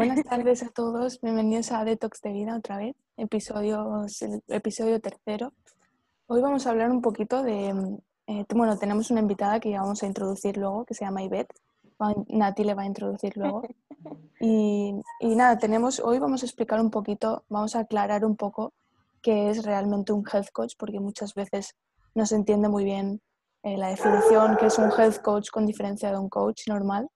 Buenas 0.00 0.24
tardes 0.24 0.62
a 0.62 0.70
todos, 0.70 1.20
bienvenidos 1.20 1.72
a 1.72 1.84
Detox 1.84 2.22
de 2.22 2.32
Vida 2.32 2.56
otra 2.56 2.78
vez, 2.78 2.96
episodio, 3.18 4.06
episodio 4.48 4.98
tercero. 4.98 5.52
Hoy 6.26 6.40
vamos 6.40 6.66
a 6.66 6.70
hablar 6.70 6.90
un 6.90 7.02
poquito 7.02 7.42
de, 7.42 7.98
eh, 8.26 8.46
bueno, 8.54 8.78
tenemos 8.78 9.10
una 9.10 9.20
invitada 9.20 9.60
que 9.60 9.68
ya 9.68 9.82
vamos 9.82 10.02
a 10.02 10.06
introducir 10.06 10.56
luego, 10.56 10.86
que 10.86 10.94
se 10.94 11.04
llama 11.04 11.22
Ivette, 11.22 11.52
Nati 12.28 12.64
le 12.64 12.72
va 12.72 12.80
a 12.80 12.86
introducir 12.86 13.36
luego. 13.36 13.62
Y, 14.40 14.94
y 15.20 15.36
nada, 15.36 15.58
tenemos, 15.58 16.00
hoy 16.00 16.18
vamos 16.18 16.42
a 16.42 16.46
explicar 16.46 16.80
un 16.80 16.90
poquito, 16.90 17.44
vamos 17.50 17.76
a 17.76 17.80
aclarar 17.80 18.24
un 18.24 18.36
poco 18.36 18.72
qué 19.20 19.50
es 19.50 19.66
realmente 19.66 20.14
un 20.14 20.24
health 20.32 20.48
coach, 20.50 20.76
porque 20.78 20.98
muchas 20.98 21.34
veces 21.34 21.76
no 22.14 22.24
se 22.24 22.36
entiende 22.36 22.70
muy 22.70 22.84
bien 22.84 23.20
eh, 23.64 23.76
la 23.76 23.88
definición 23.88 24.56
que 24.56 24.64
es 24.64 24.78
un 24.78 24.90
health 24.90 25.20
coach 25.20 25.50
con 25.50 25.66
diferencia 25.66 26.10
de 26.10 26.16
un 26.16 26.30
coach 26.30 26.68
normal 26.68 27.10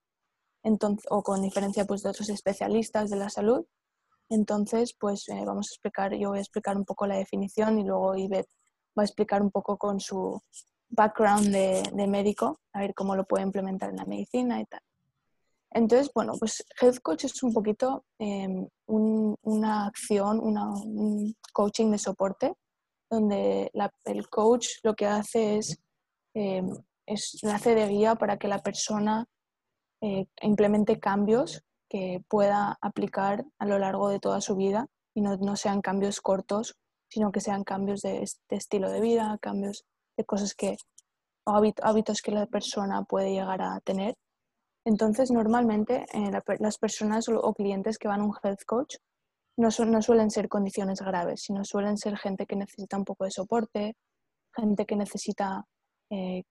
entonces, 0.65 1.05
o 1.11 1.21
con 1.21 1.41
diferencia 1.41 1.85
pues, 1.85 2.01
de 2.03 2.09
otros 2.09 2.27
especialistas 2.29 3.09
de 3.09 3.17
la 3.17 3.29
salud. 3.29 3.65
Entonces, 4.29 4.95
pues 4.99 5.29
eh, 5.29 5.43
vamos 5.45 5.67
a 5.67 5.73
explicar, 5.73 6.13
yo 6.15 6.29
voy 6.29 6.39
a 6.39 6.41
explicar 6.41 6.75
un 6.75 6.83
poco 6.83 7.05
la 7.05 7.17
definición 7.17 7.79
y 7.79 7.83
luego 7.83 8.15
Ivette 8.15 8.49
va 8.97 9.03
a 9.03 9.05
explicar 9.05 9.43
un 9.43 9.51
poco 9.51 9.77
con 9.77 9.99
su 9.99 10.41
background 10.89 11.49
de, 11.51 11.83
de 11.93 12.07
médico, 12.07 12.59
a 12.73 12.79
ver 12.79 12.95
cómo 12.95 13.15
lo 13.15 13.25
puede 13.25 13.43
implementar 13.43 13.91
en 13.91 13.97
la 13.97 14.05
medicina 14.05 14.59
y 14.59 14.65
tal. 14.65 14.81
Entonces, 15.69 16.09
bueno, 16.15 16.33
pues 16.39 16.65
Health 16.81 16.99
Coach 17.03 17.25
es 17.25 17.43
un 17.43 17.53
poquito 17.53 18.05
em, 18.17 18.67
una 18.87 19.85
acción, 19.85 20.39
un 20.39 21.35
coaching 21.53 21.91
de 21.91 21.99
soporte, 21.99 22.53
donde 23.07 23.69
el 24.05 24.29
coach 24.29 24.67
lo 24.81 24.95
que 24.95 25.05
hace 25.05 25.57
es, 25.57 25.77
eh, 26.33 26.63
es, 27.05 27.43
hace 27.43 27.75
de 27.75 27.87
guía 27.87 28.15
para 28.15 28.37
que 28.37 28.47
la 28.47 28.59
persona 28.59 29.27
eh, 30.05 30.27
implemente 30.43 30.99
cambios 30.99 31.63
que 31.89 32.23
pueda 32.29 32.77
aplicar 32.79 33.43
a 33.57 33.65
lo 33.65 33.79
largo 33.79 34.07
de 34.09 34.19
toda 34.19 34.39
su 34.39 34.55
vida 34.55 34.85
y 35.15 35.21
no, 35.21 35.35
no 35.37 35.55
sean 35.55 35.81
cambios 35.81 36.21
cortos, 36.21 36.75
sino 37.09 37.31
que 37.31 37.41
sean 37.41 37.63
cambios 37.63 38.01
de, 38.01 38.23
estilo 38.49 38.91
de 38.91 39.01
vida, 39.01 39.39
cambios 39.41 39.83
de 40.15 40.23
cosas 40.23 40.53
que, 40.53 40.77
o 41.47 41.59
hábitos 41.81 42.21
que 42.21 42.31
la 42.31 42.45
persona 42.45 43.01
puede 43.01 43.31
llegar 43.31 43.63
a 43.63 43.79
tener. 43.79 44.13
Entonces, 44.85 45.31
normalmente 45.31 46.05
eh, 46.13 46.29
las 46.59 46.77
personas 46.77 47.27
o 47.27 47.53
clientes 47.55 47.97
que 47.97 48.07
van 48.07 48.21
a 48.21 48.25
un 48.25 48.35
health 48.43 48.63
coach 48.67 48.97
no, 49.57 49.69
no 49.87 50.01
suelen 50.03 50.29
ser 50.29 50.47
condiciones 50.49 51.01
graves, 51.01 51.41
sino 51.41 51.65
suelen 51.65 51.97
ser 51.97 52.15
gente 52.15 52.45
que 52.45 52.55
necesita 52.55 52.95
un 52.95 53.05
poco 53.05 53.23
de 53.23 53.31
soporte, 53.31 53.95
gente 54.55 54.85
que 54.85 54.97
necesita 54.97 55.65
eh, 56.11 56.43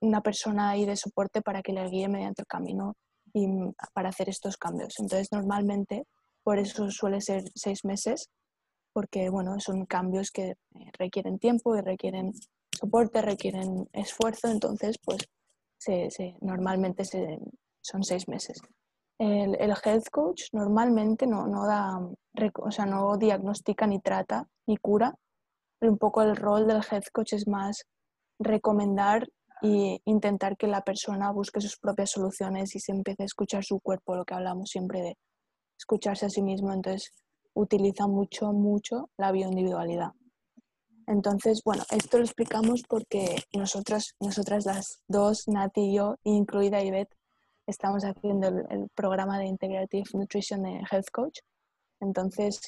una 0.00 0.20
persona 0.20 0.70
ahí 0.70 0.86
de 0.86 0.96
soporte 0.96 1.42
para 1.42 1.62
que 1.62 1.72
le 1.72 1.88
guíe 1.88 2.08
mediante 2.08 2.42
el 2.42 2.46
camino 2.46 2.94
y 3.32 3.46
mm, 3.46 3.74
para 3.92 4.10
hacer 4.10 4.28
estos 4.28 4.56
cambios. 4.56 4.94
Entonces, 4.98 5.28
normalmente, 5.32 6.04
por 6.42 6.58
eso 6.58 6.90
suele 6.90 7.20
ser 7.20 7.42
seis 7.54 7.84
meses, 7.84 8.30
porque 8.92 9.30
bueno, 9.30 9.58
son 9.60 9.86
cambios 9.86 10.30
que 10.30 10.50
eh, 10.50 10.56
requieren 10.98 11.38
tiempo 11.38 11.76
y 11.76 11.80
requieren 11.80 12.32
soporte, 12.72 13.22
requieren 13.22 13.88
esfuerzo, 13.92 14.48
entonces, 14.48 14.96
pues 15.04 15.28
se, 15.78 16.08
normalmente 16.40 17.04
se, 17.04 17.38
son 17.80 18.02
seis 18.02 18.28
meses. 18.28 18.60
El, 19.18 19.56
health 19.84 20.08
coach 20.12 20.44
normalmente 20.52 21.26
no, 21.26 21.46
no, 21.48 21.66
da, 21.66 21.98
o 21.98 22.70
sea, 22.70 22.86
no 22.86 23.16
diagnostica 23.16 23.86
ni 23.86 24.00
trata 24.00 24.46
ni 24.66 24.76
cura, 24.76 25.12
un 25.80 25.98
poco 25.98 26.22
el 26.22 26.36
rol 26.36 26.66
del 26.66 26.82
health 26.88 27.08
coach 27.12 27.32
es 27.32 27.48
más 27.48 27.84
recomendar 28.38 29.28
e 29.62 30.00
intentar 30.04 30.56
que 30.56 30.66
la 30.66 30.82
persona 30.82 31.30
busque 31.32 31.60
sus 31.60 31.78
propias 31.78 32.10
soluciones 32.10 32.74
y 32.74 32.80
se 32.80 32.92
empiece 32.92 33.22
a 33.22 33.26
escuchar 33.26 33.64
su 33.64 33.80
cuerpo, 33.80 34.16
lo 34.16 34.24
que 34.24 34.34
hablamos 34.34 34.70
siempre 34.70 35.00
de 35.02 35.18
escucharse 35.78 36.26
a 36.26 36.30
sí 36.30 36.42
mismo. 36.42 36.72
Entonces, 36.72 37.12
utiliza 37.54 38.06
mucho, 38.06 38.52
mucho 38.52 39.10
la 39.16 39.32
bioindividualidad. 39.32 40.12
Entonces, 41.06 41.62
bueno, 41.64 41.84
esto 41.90 42.18
lo 42.18 42.24
explicamos 42.24 42.82
porque 42.86 43.36
nosotras, 43.54 44.14
nosotras 44.20 44.66
las 44.66 45.00
dos, 45.08 45.48
Nati 45.48 45.80
y 45.80 45.96
yo, 45.96 46.16
incluida 46.22 46.84
Ivette, 46.84 47.16
estamos 47.66 48.04
haciendo 48.04 48.48
el, 48.48 48.88
programa 48.94 49.38
de 49.38 49.46
Integrative 49.46 50.04
Nutrition 50.12 50.62
de 50.62 50.82
Health 50.90 51.10
Coach. 51.10 51.38
Entonces, 52.00 52.60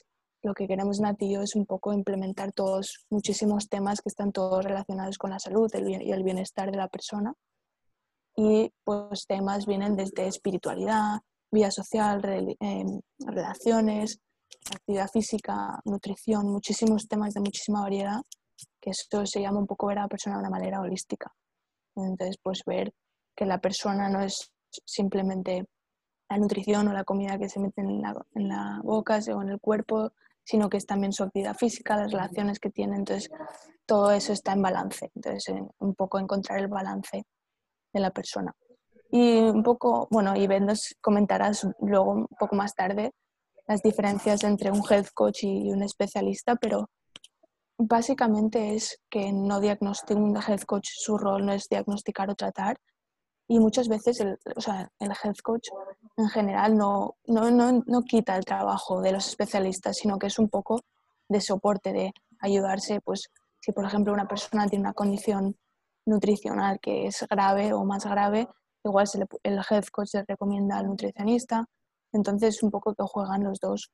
lo 0.42 0.54
que 0.54 0.66
queremos 0.66 1.00
yo 1.20 1.42
es 1.42 1.54
un 1.54 1.66
poco 1.66 1.92
implementar 1.92 2.52
todos, 2.52 3.04
muchísimos 3.10 3.68
temas 3.68 4.00
que 4.00 4.08
están 4.08 4.32
todos 4.32 4.64
relacionados 4.64 5.18
con 5.18 5.30
la 5.30 5.38
salud 5.38 5.70
y 5.74 6.10
el 6.10 6.22
bienestar 6.22 6.70
de 6.70 6.78
la 6.78 6.88
persona. 6.88 7.34
Y 8.36 8.72
pues 8.84 9.26
temas 9.26 9.66
vienen 9.66 9.96
desde 9.96 10.26
espiritualidad, 10.26 11.20
vida 11.50 11.70
social, 11.70 12.22
em, 12.60 13.00
relaciones, 13.18 14.20
actividad 14.72 15.08
física, 15.08 15.80
nutrición, 15.84 16.50
muchísimos 16.50 17.06
temas 17.06 17.34
de 17.34 17.40
muchísima 17.40 17.82
variedad, 17.82 18.20
que 18.80 18.90
esto 18.90 19.26
se 19.26 19.40
llama 19.40 19.58
un 19.58 19.66
poco 19.66 19.88
ver 19.88 19.98
a 19.98 20.02
la 20.02 20.08
persona 20.08 20.36
de 20.36 20.40
una 20.40 20.50
manera 20.50 20.80
holística. 20.80 21.32
Entonces, 21.96 22.36
pues 22.42 22.62
ver 22.64 22.94
que 23.36 23.46
la 23.46 23.58
persona 23.58 24.08
no 24.08 24.20
es 24.22 24.52
simplemente 24.84 25.66
la 26.28 26.38
nutrición 26.38 26.88
o 26.88 26.92
la 26.92 27.04
comida 27.04 27.38
que 27.38 27.48
se 27.48 27.58
mete 27.58 27.80
en 27.80 28.00
la, 28.00 28.14
en 28.34 28.48
la 28.48 28.80
boca 28.84 29.18
o 29.34 29.42
en 29.42 29.48
el 29.50 29.60
cuerpo, 29.60 30.12
sino 30.50 30.68
que 30.68 30.78
es 30.78 30.86
también 30.86 31.12
su 31.12 31.22
actividad 31.22 31.56
física, 31.56 31.96
las 31.96 32.10
relaciones 32.10 32.58
que 32.58 32.70
tiene. 32.70 32.96
Entonces, 32.96 33.30
todo 33.86 34.10
eso 34.10 34.32
está 34.32 34.52
en 34.52 34.62
balance. 34.62 35.12
Entonces, 35.14 35.54
un 35.78 35.94
poco 35.94 36.18
encontrar 36.18 36.58
el 36.58 36.66
balance 36.66 37.22
de 37.92 38.00
la 38.00 38.10
persona. 38.10 38.52
Y 39.12 39.38
un 39.38 39.62
poco, 39.62 40.08
bueno, 40.10 40.34
y 40.34 40.48
nos 40.48 40.96
comentarás 41.00 41.68
luego 41.80 42.10
un 42.10 42.26
poco 42.36 42.56
más 42.56 42.74
tarde 42.74 43.12
las 43.68 43.80
diferencias 43.80 44.42
entre 44.42 44.72
un 44.72 44.82
health 44.90 45.10
coach 45.14 45.44
y 45.44 45.70
un 45.70 45.84
especialista, 45.84 46.56
pero 46.56 46.90
básicamente 47.78 48.74
es 48.74 49.00
que 49.08 49.32
no 49.32 49.60
diagnostica 49.60 50.18
un 50.18 50.36
health 50.36 50.64
coach, 50.64 50.88
su 50.92 51.16
rol 51.16 51.46
no 51.46 51.52
es 51.52 51.68
diagnosticar 51.68 52.28
o 52.28 52.34
tratar, 52.34 52.76
y 53.50 53.58
muchas 53.58 53.88
veces 53.88 54.20
el, 54.20 54.38
o 54.54 54.60
sea, 54.60 54.92
el 55.00 55.10
health 55.10 55.40
coach 55.42 55.70
en 56.16 56.28
general 56.28 56.76
no, 56.76 57.16
no, 57.26 57.50
no, 57.50 57.82
no, 57.84 58.02
quita 58.02 58.36
el 58.36 58.44
trabajo 58.44 59.00
de 59.00 59.10
los 59.10 59.26
especialistas, 59.26 59.96
sino 59.96 60.20
que 60.20 60.28
es 60.28 60.38
un 60.38 60.48
poco 60.48 60.80
de 61.28 61.40
soporte, 61.40 61.92
de 61.92 62.12
ayudarse, 62.38 63.00
pues 63.00 63.28
si 63.58 63.72
por 63.72 63.84
ejemplo 63.84 64.12
una 64.12 64.28
persona 64.28 64.68
tiene 64.68 64.84
una 64.84 64.92
condición 64.92 65.56
nutricional 66.06 66.78
que 66.80 67.08
es 67.08 67.26
grave 67.28 67.72
o 67.72 67.84
más 67.84 68.06
grave, 68.06 68.46
igual 68.84 69.08
se 69.08 69.26
el 69.42 69.60
health 69.68 69.90
coach 69.90 70.14
le 70.14 70.24
recomienda 70.28 70.78
al 70.78 70.86
nutricionista, 70.86 71.66
entonces 72.12 72.62
un 72.62 72.70
poco 72.70 72.94
que 72.94 73.02
juegan 73.02 73.42
los 73.42 73.58
dos, 73.58 73.90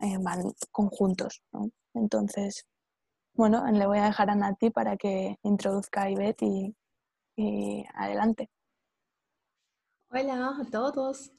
eh, 0.00 0.18
van 0.20 0.52
conjuntos. 0.70 1.42
Entonces, 1.94 2.66
bueno, 3.32 3.64
le 3.70 3.86
voy 3.86 4.00
a 4.00 4.04
dejar 4.04 4.28
a 4.28 4.34
Nati 4.34 4.68
para 4.68 4.98
que 4.98 5.38
introduzca 5.44 6.02
a 6.02 6.10
Ivette 6.10 6.42
y 7.36 7.86
adelante. 7.94 8.50
Hola 10.14 10.58
a 10.60 10.70
todos. 10.70 11.32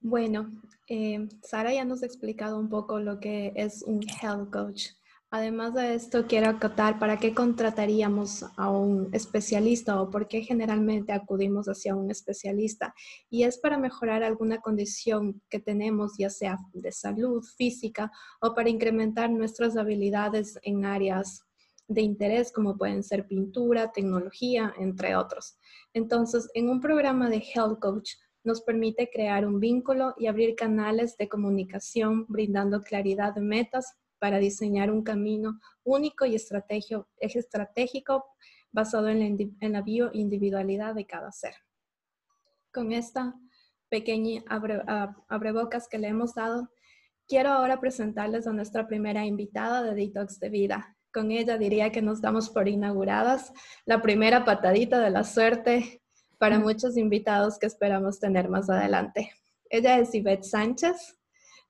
Bueno, 0.00 0.50
eh, 0.88 1.28
Sara 1.40 1.72
ya 1.72 1.84
nos 1.84 2.02
ha 2.02 2.06
explicado 2.06 2.58
un 2.58 2.68
poco 2.68 2.98
lo 2.98 3.20
que 3.20 3.52
es 3.54 3.84
un 3.84 4.00
health 4.02 4.50
coach. 4.50 4.86
Además 5.30 5.74
de 5.74 5.94
esto, 5.94 6.26
quiero 6.26 6.50
acotar 6.50 6.98
para 6.98 7.20
qué 7.20 7.32
contrataríamos 7.32 8.44
a 8.56 8.70
un 8.70 9.08
especialista 9.12 10.02
o 10.02 10.10
por 10.10 10.26
qué 10.26 10.42
generalmente 10.42 11.12
acudimos 11.12 11.66
hacia 11.68 11.94
un 11.94 12.10
especialista. 12.10 12.92
Y 13.30 13.44
es 13.44 13.58
para 13.58 13.78
mejorar 13.78 14.24
alguna 14.24 14.60
condición 14.60 15.40
que 15.48 15.60
tenemos, 15.60 16.14
ya 16.18 16.28
sea 16.28 16.58
de 16.72 16.90
salud 16.90 17.44
física 17.56 18.10
o 18.40 18.52
para 18.52 18.68
incrementar 18.68 19.30
nuestras 19.30 19.76
habilidades 19.76 20.58
en 20.64 20.86
áreas 20.86 21.44
de 21.88 22.02
interés 22.02 22.52
como 22.52 22.76
pueden 22.76 23.02
ser 23.02 23.26
pintura, 23.26 23.92
tecnología, 23.92 24.74
entre 24.78 25.16
otros. 25.16 25.58
Entonces, 25.92 26.48
en 26.54 26.68
un 26.68 26.80
programa 26.80 27.28
de 27.28 27.42
Health 27.54 27.78
Coach 27.80 28.12
nos 28.44 28.60
permite 28.62 29.08
crear 29.10 29.46
un 29.46 29.60
vínculo 29.60 30.14
y 30.18 30.26
abrir 30.26 30.54
canales 30.56 31.16
de 31.16 31.28
comunicación, 31.28 32.26
brindando 32.28 32.80
claridad 32.80 33.34
de 33.34 33.40
metas 33.40 33.94
para 34.18 34.38
diseñar 34.38 34.90
un 34.90 35.02
camino 35.02 35.60
único 35.84 36.24
y 36.26 36.34
estratégico 36.36 38.24
basado 38.72 39.08
en 39.08 39.20
la, 39.20 39.26
en 39.60 39.72
la 39.72 39.82
bioindividualidad 39.82 40.94
de 40.94 41.06
cada 41.06 41.30
ser. 41.30 41.54
Con 42.72 42.92
esta 42.92 43.34
pequeña 43.88 44.42
abrebocas 45.28 45.88
que 45.88 45.98
le 45.98 46.08
hemos 46.08 46.34
dado, 46.34 46.70
quiero 47.28 47.50
ahora 47.50 47.80
presentarles 47.80 48.46
a 48.46 48.52
nuestra 48.52 48.86
primera 48.88 49.26
invitada 49.26 49.82
de 49.82 49.94
Detox 49.94 50.40
de 50.40 50.48
Vida, 50.48 50.96
con 51.12 51.30
ella 51.30 51.58
diría 51.58 51.92
que 51.92 52.02
nos 52.02 52.20
damos 52.20 52.48
por 52.50 52.68
inauguradas 52.68 53.52
la 53.84 54.00
primera 54.00 54.44
patadita 54.44 55.00
de 55.00 55.10
la 55.10 55.24
suerte 55.24 56.02
para 56.38 56.58
muchos 56.58 56.96
invitados 56.96 57.58
que 57.58 57.66
esperamos 57.66 58.18
tener 58.18 58.48
más 58.48 58.68
adelante. 58.68 59.32
Ella 59.70 59.98
es 59.98 60.14
Ivette 60.14 60.44
Sánchez, 60.44 61.16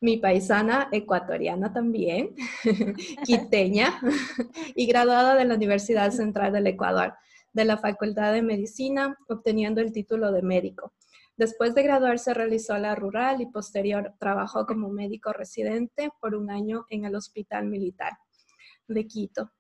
mi 0.01 0.17
paisana 0.17 0.89
ecuatoriana 0.93 1.73
también, 1.73 2.35
quiteña 3.25 4.01
y 4.75 4.87
graduada 4.87 5.35
de 5.35 5.45
la 5.45 5.55
Universidad 5.55 6.11
Central 6.11 6.53
del 6.53 6.67
Ecuador, 6.69 7.15
de 7.53 7.65
la 7.65 7.77
Facultad 7.77 8.33
de 8.33 8.43
Medicina, 8.43 9.17
obteniendo 9.29 9.81
el 9.81 9.93
título 9.93 10.33
de 10.33 10.43
médico. 10.43 10.93
Después 11.37 11.75
de 11.75 11.83
graduarse 11.83 12.35
realizó 12.35 12.79
la 12.79 12.95
rural 12.95 13.41
y 13.41 13.47
posterior 13.47 14.15
trabajó 14.19 14.67
como 14.67 14.89
médico 14.89 15.33
residente 15.33 16.11
por 16.21 16.35
un 16.35 16.51
año 16.51 16.87
en 16.89 17.05
el 17.05 17.15
Hospital 17.15 17.67
Militar 17.67 18.13
de 18.95 19.07
Quito. 19.07 19.53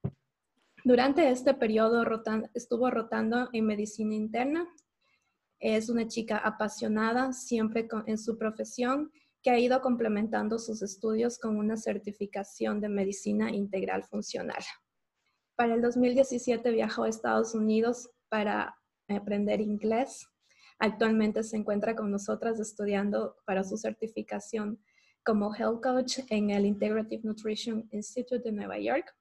Durante 0.84 1.30
este 1.30 1.54
periodo 1.54 2.04
estuvo 2.54 2.90
rotando 2.90 3.48
en 3.52 3.66
medicina 3.66 4.14
interna. 4.14 4.68
Es 5.60 5.88
una 5.88 6.08
chica 6.08 6.38
apasionada 6.38 7.32
siempre 7.32 7.88
en 8.06 8.18
su 8.18 8.36
profesión 8.36 9.12
que 9.42 9.50
ha 9.50 9.58
ido 9.58 9.80
complementando 9.80 10.58
sus 10.58 10.82
estudios 10.82 11.38
con 11.38 11.56
una 11.56 11.76
certificación 11.76 12.80
de 12.80 12.88
medicina 12.88 13.50
integral 13.50 14.04
funcional. 14.04 14.62
Para 15.56 15.74
el 15.74 15.82
2017 15.82 16.70
viajó 16.70 17.04
a 17.04 17.08
Estados 17.08 17.54
Unidos 17.54 18.10
para 18.28 18.76
aprender 19.08 19.60
inglés. 19.60 20.26
Actualmente 20.78 21.42
se 21.42 21.56
encuentra 21.56 21.94
con 21.94 22.10
nosotras 22.10 22.58
estudiando 22.58 23.36
para 23.44 23.62
su 23.62 23.76
certificación 23.76 24.82
como 25.24 25.54
Health 25.54 25.82
Coach 25.82 26.18
en 26.30 26.50
el 26.50 26.66
Integrative 26.66 27.22
Nutrition 27.22 27.88
Institute 27.92 28.42
de 28.42 28.52
Nueva 28.52 28.78
York. 28.78 29.14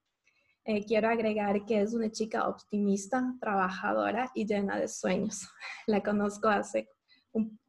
Eh, 0.64 0.86
quiero 0.86 1.10
agregar 1.10 1.66
que 1.66 1.82
es 1.82 1.94
una 1.94 2.12
chica 2.12 2.48
optimista, 2.48 3.36
trabajadora 3.40 4.32
y 4.36 4.46
llena 4.46 4.80
de 4.80 4.88
sueños. 4.88 5.48
La 5.88 6.02
conozco 6.02 6.48
hace 6.48 6.88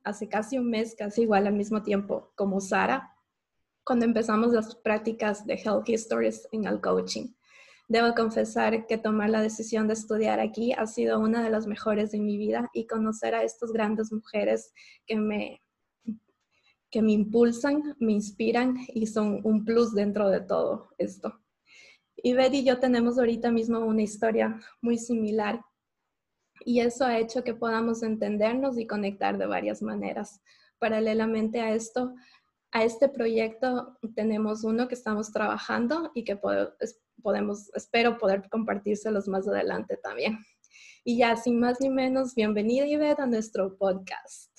hace 0.05 0.29
casi 0.29 0.59
un 0.59 0.71
mes, 0.71 0.95
casi 0.97 1.23
igual 1.23 1.47
al 1.47 1.55
mismo 1.55 1.83
tiempo 1.83 2.33
como 2.35 2.61
Sara, 2.61 3.15
cuando 3.85 4.05
empezamos 4.05 4.53
las 4.53 4.75
prácticas 4.77 5.47
de 5.47 5.55
Health 5.55 5.89
Histories 5.89 6.49
en 6.53 6.67
el 6.67 6.81
coaching. 6.81 7.29
Debo 7.89 8.15
confesar 8.15 8.87
que 8.87 8.97
tomar 8.97 9.31
la 9.31 9.43
decisión 9.43 9.87
de 9.87 9.95
estudiar 9.95 10.41
aquí 10.41 10.73
ha 10.73 10.87
sido 10.87 11.19
una 11.19 11.43
de 11.43 11.51
las 11.51 11.67
mejores 11.67 12.13
de 12.13 12.21
mi 12.21 12.39
vida 12.39 12.71
y 12.73 12.87
conocer 12.87 13.35
a 13.35 13.43
estas 13.43 13.73
grandes 13.73 14.13
mujeres 14.13 14.73
que 15.05 15.17
me, 15.17 15.61
que 16.91 17.03
me 17.03 17.13
impulsan, 17.13 17.97
me 17.99 18.13
inspiran 18.13 18.79
y 18.95 19.07
son 19.07 19.41
un 19.45 19.65
plus 19.65 19.95
dentro 19.95 20.31
de 20.31 20.41
todo 20.41 20.91
esto. 20.97 21.42
Y 22.17 22.35
Betty 22.35 22.59
y 22.59 22.65
yo 22.65 22.79
tenemos 22.79 23.19
ahorita 23.19 23.51
mismo 23.51 23.81
una 23.81 24.03
historia 24.03 24.61
muy 24.81 24.99
similar 24.99 25.61
y 26.65 26.81
eso 26.81 27.05
ha 27.05 27.19
hecho 27.19 27.43
que 27.43 27.55
podamos 27.55 28.03
entendernos 28.03 28.79
y 28.79 28.87
conectar 28.87 29.39
de 29.39 29.47
varias 29.47 29.83
maneras. 29.83 30.41
Paralelamente 30.79 31.61
a 31.61 31.75
esto, 31.75 32.15
a 32.71 32.85
este 32.85 33.09
proyecto 33.09 33.99
tenemos 34.15 34.65
uno 34.65 34.89
que 34.89 34.95
estamos 34.95 35.33
trabajando 35.33 36.11
y 36.15 36.25
que 36.25 36.37
podemos, 36.37 37.71
espero 37.75 38.19
poder 38.19 38.49
compartírselos 38.49 39.29
más 39.29 39.49
adelante 39.49 39.97
también. 39.97 40.39
Y 41.05 41.19
ya, 41.19 41.37
sin 41.37 41.59
más 41.59 41.81
ni 41.81 41.91
menos, 41.91 42.35
bienvenida 42.35 42.87
Ivette 42.87 43.21
a 43.21 43.27
nuestro 43.27 43.77
podcast. 43.77 44.53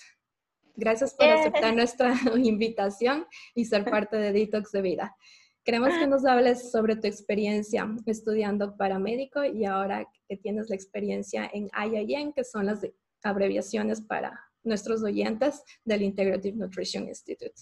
Gracias 0.75 1.13
por 1.13 1.27
aceptar 1.27 1.75
nuestra 1.75 2.13
invitación 2.35 3.25
y 3.55 3.65
ser 3.65 3.85
parte 3.85 4.17
de 4.17 4.33
Detox 4.33 4.71
de 4.71 4.81
Vida. 4.81 5.15
Queremos 5.63 5.93
que 5.97 6.07
nos 6.07 6.25
hables 6.25 6.71
sobre 6.71 6.97
tu 6.97 7.07
experiencia 7.07 7.87
estudiando 8.05 8.75
paramédico 8.75 9.45
y 9.45 9.63
ahora 9.63 10.05
que 10.27 10.35
tienes 10.35 10.69
la 10.69 10.75
experiencia 10.75 11.49
en 11.53 11.69
IIN, 11.73 12.33
que 12.33 12.43
son 12.43 12.65
las 12.65 12.85
abreviaciones 13.23 14.01
para 14.01 14.37
nuestros 14.63 15.03
oyentes 15.03 15.63
del 15.85 16.01
Integrative 16.01 16.57
Nutrition 16.57 17.07
Institute. 17.07 17.53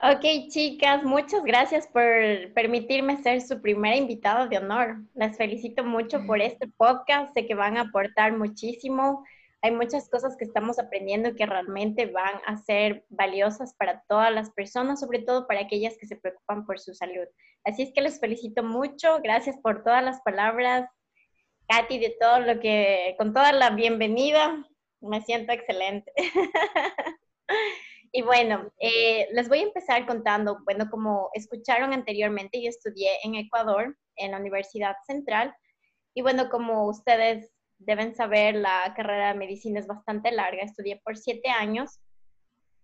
Ok, 0.00 0.50
chicas, 0.50 1.04
muchas 1.04 1.42
gracias 1.44 1.86
por 1.86 2.04
permitirme 2.52 3.22
ser 3.22 3.40
su 3.40 3.62
primera 3.62 3.96
invitada 3.96 4.48
de 4.48 4.58
honor. 4.58 4.96
Las 5.14 5.36
felicito 5.36 5.84
mucho 5.84 6.26
por 6.26 6.42
este 6.42 6.68
podcast. 6.76 7.32
Sé 7.32 7.46
que 7.46 7.54
van 7.54 7.76
a 7.76 7.82
aportar 7.82 8.36
muchísimo 8.36 9.24
hay 9.64 9.70
muchas 9.70 10.10
cosas 10.10 10.36
que 10.36 10.44
estamos 10.44 10.78
aprendiendo 10.78 11.34
que 11.34 11.46
realmente 11.46 12.04
van 12.04 12.34
a 12.44 12.58
ser 12.58 13.06
valiosas 13.08 13.74
para 13.78 14.04
todas 14.10 14.30
las 14.30 14.50
personas, 14.50 15.00
sobre 15.00 15.20
todo 15.20 15.46
para 15.46 15.60
aquellas 15.60 15.96
que 15.96 16.06
se 16.06 16.16
preocupan 16.16 16.66
por 16.66 16.78
su 16.78 16.92
salud. 16.92 17.26
Así 17.64 17.84
es 17.84 17.92
que 17.94 18.02
les 18.02 18.20
felicito 18.20 18.62
mucho. 18.62 19.20
Gracias 19.22 19.56
por 19.62 19.82
todas 19.82 20.04
las 20.04 20.20
palabras, 20.20 20.86
Katy, 21.66 21.98
de 21.98 22.14
todo 22.20 22.40
lo 22.40 22.60
que, 22.60 23.14
con 23.16 23.32
toda 23.32 23.52
la 23.52 23.70
bienvenida. 23.70 24.62
Me 25.00 25.22
siento 25.22 25.54
excelente. 25.54 26.12
y 28.12 28.20
bueno, 28.20 28.70
eh, 28.80 29.28
les 29.32 29.48
voy 29.48 29.60
a 29.60 29.62
empezar 29.62 30.06
contando, 30.06 30.58
bueno, 30.64 30.90
como 30.90 31.30
escucharon 31.32 31.94
anteriormente, 31.94 32.62
yo 32.62 32.68
estudié 32.68 33.12
en 33.22 33.36
Ecuador, 33.36 33.96
en 34.16 34.32
la 34.32 34.40
Universidad 34.40 34.96
Central. 35.06 35.56
Y 36.12 36.20
bueno, 36.20 36.50
como 36.50 36.86
ustedes 36.86 37.53
deben 37.84 38.14
saber, 38.14 38.56
la 38.56 38.92
carrera 38.96 39.28
de 39.28 39.38
medicina 39.38 39.80
es 39.80 39.86
bastante 39.86 40.30
larga, 40.32 40.62
estudié 40.62 41.00
por 41.04 41.16
siete 41.16 41.50
años, 41.50 42.00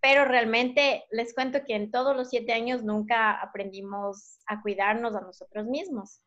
pero 0.01 0.25
realmente 0.25 1.05
les 1.11 1.35
cuento 1.35 1.65
que 1.65 1.75
en 1.75 1.91
todos 1.91 2.17
los 2.17 2.31
siete 2.31 2.53
años 2.53 2.83
nunca 2.83 3.33
aprendimos 3.41 4.39
a 4.47 4.63
cuidarnos 4.63 5.15
a 5.15 5.21
nosotros 5.21 5.67
mismos. 5.67 6.23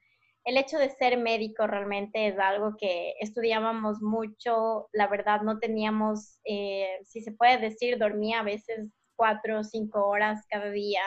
El 0.46 0.58
hecho 0.58 0.78
de 0.78 0.90
ser 0.90 1.18
médico 1.18 1.68
realmente 1.68 2.28
es 2.28 2.38
algo 2.38 2.76
que 2.78 3.14
estudiábamos 3.20 4.02
mucho, 4.02 4.90
la 4.92 5.08
verdad 5.08 5.42
no 5.42 5.60
teníamos, 5.60 6.40
eh, 6.44 7.00
si 7.06 7.22
se 7.22 7.32
puede 7.32 7.58
decir, 7.58 7.98
dormía 7.98 8.42
a 8.42 8.44
veces 8.44 8.90
cuatro 9.16 9.60
o 9.60 9.64
cinco 9.64 10.06
horas 10.08 10.46
cada 10.50 10.70
día. 10.70 11.02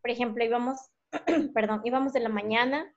Por 0.00 0.10
ejemplo, 0.10 0.42
íbamos, 0.42 0.90
perdón, 1.54 1.82
íbamos 1.84 2.14
de 2.14 2.20
la 2.20 2.30
mañana 2.30 2.92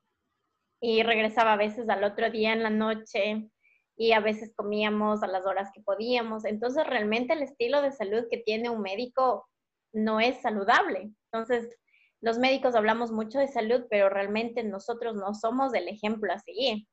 y 0.79 1.03
regresaba 1.03 1.53
a 1.53 1.57
veces 1.57 1.89
al 1.89 2.03
otro 2.03 2.29
día 2.31 2.53
en 2.53 2.63
la 2.63 2.69
noche 2.69 3.49
y 3.97 4.11
a 4.11 4.19
veces 4.19 4.53
comíamos 4.55 5.23
a 5.23 5.27
las 5.27 5.45
horas 5.45 5.69
que 5.73 5.81
podíamos. 5.81 6.45
Entonces, 6.45 6.85
realmente 6.85 7.33
el 7.33 7.43
estilo 7.43 7.81
de 7.81 7.91
salud 7.91 8.25
que 8.29 8.37
tiene 8.37 8.69
un 8.69 8.81
médico 8.81 9.47
no 9.93 10.19
es 10.19 10.41
saludable. 10.41 11.11
Entonces, 11.31 11.75
los 12.21 12.37
médicos 12.37 12.75
hablamos 12.75 13.11
mucho 13.11 13.39
de 13.39 13.47
salud, 13.47 13.85
pero 13.89 14.09
realmente 14.09 14.63
nosotros 14.63 15.15
no 15.15 15.33
somos 15.33 15.73
el 15.73 15.87
ejemplo 15.87 16.31
a 16.33 16.39
seguir. 16.39 16.85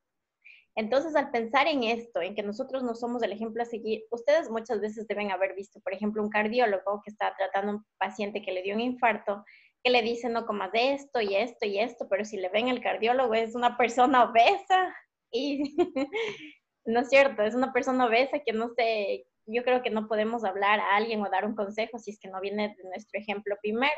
Entonces, 0.74 1.14
al 1.16 1.30
pensar 1.30 1.66
en 1.66 1.82
esto, 1.82 2.22
en 2.22 2.34
que 2.34 2.42
nosotros 2.42 2.82
no 2.82 2.94
somos 2.94 3.22
el 3.22 3.32
ejemplo 3.32 3.62
a 3.62 3.66
seguir, 3.66 4.04
ustedes 4.10 4.48
muchas 4.48 4.80
veces 4.80 5.06
deben 5.06 5.30
haber 5.30 5.54
visto, 5.54 5.80
por 5.80 5.92
ejemplo, 5.92 6.22
un 6.22 6.30
cardiólogo 6.30 7.02
que 7.04 7.10
está 7.10 7.34
tratando 7.36 7.72
a 7.72 7.74
un 7.76 7.84
paciente 7.98 8.42
que 8.42 8.52
le 8.52 8.62
dio 8.62 8.74
un 8.74 8.80
infarto, 8.80 9.44
que 9.82 9.90
le 9.90 10.00
dice 10.00 10.28
no 10.28 10.46
comas 10.46 10.70
esto 10.72 11.20
y 11.20 11.34
esto 11.34 11.66
y 11.66 11.78
esto, 11.78 12.06
pero 12.08 12.24
si 12.24 12.36
le 12.38 12.48
ven 12.48 12.68
el 12.68 12.80
cardiólogo 12.80 13.34
es 13.34 13.54
una 13.54 13.76
persona 13.76 14.24
obesa 14.24 14.94
y 15.30 15.76
no 16.84 17.00
es 17.00 17.08
cierto, 17.08 17.42
es 17.42 17.54
una 17.54 17.72
persona 17.72 18.06
obesa 18.06 18.40
que 18.40 18.52
no 18.52 18.70
sé, 18.76 19.26
yo 19.46 19.62
creo 19.64 19.82
que 19.82 19.90
no 19.90 20.08
podemos 20.08 20.44
hablar 20.44 20.80
a 20.80 20.96
alguien 20.96 21.20
o 21.22 21.30
dar 21.30 21.44
un 21.44 21.54
consejo 21.54 21.98
si 21.98 22.10
es 22.12 22.18
que 22.18 22.28
no 22.28 22.40
viene 22.40 22.74
de 22.76 22.88
nuestro 22.88 23.20
ejemplo 23.20 23.56
primero. 23.60 23.92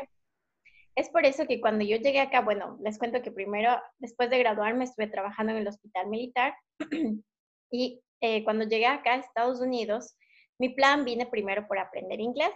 Es 0.96 1.08
por 1.08 1.24
eso 1.26 1.46
que 1.46 1.60
cuando 1.60 1.84
yo 1.84 1.96
llegué 1.96 2.20
acá, 2.20 2.40
bueno, 2.40 2.78
les 2.80 2.98
cuento 2.98 3.20
que 3.20 3.32
primero, 3.32 3.80
después 3.98 4.30
de 4.30 4.38
graduarme, 4.38 4.84
estuve 4.84 5.08
trabajando 5.08 5.52
en 5.52 5.58
el 5.58 5.68
hospital 5.68 6.08
militar 6.08 6.54
y 7.70 8.00
eh, 8.20 8.44
cuando 8.44 8.64
llegué 8.64 8.86
acá 8.86 9.14
a 9.14 9.16
Estados 9.16 9.60
Unidos, 9.60 10.16
mi 10.58 10.68
plan 10.68 11.04
vine 11.04 11.26
primero 11.26 11.66
por 11.66 11.78
aprender 11.78 12.20
inglés 12.20 12.54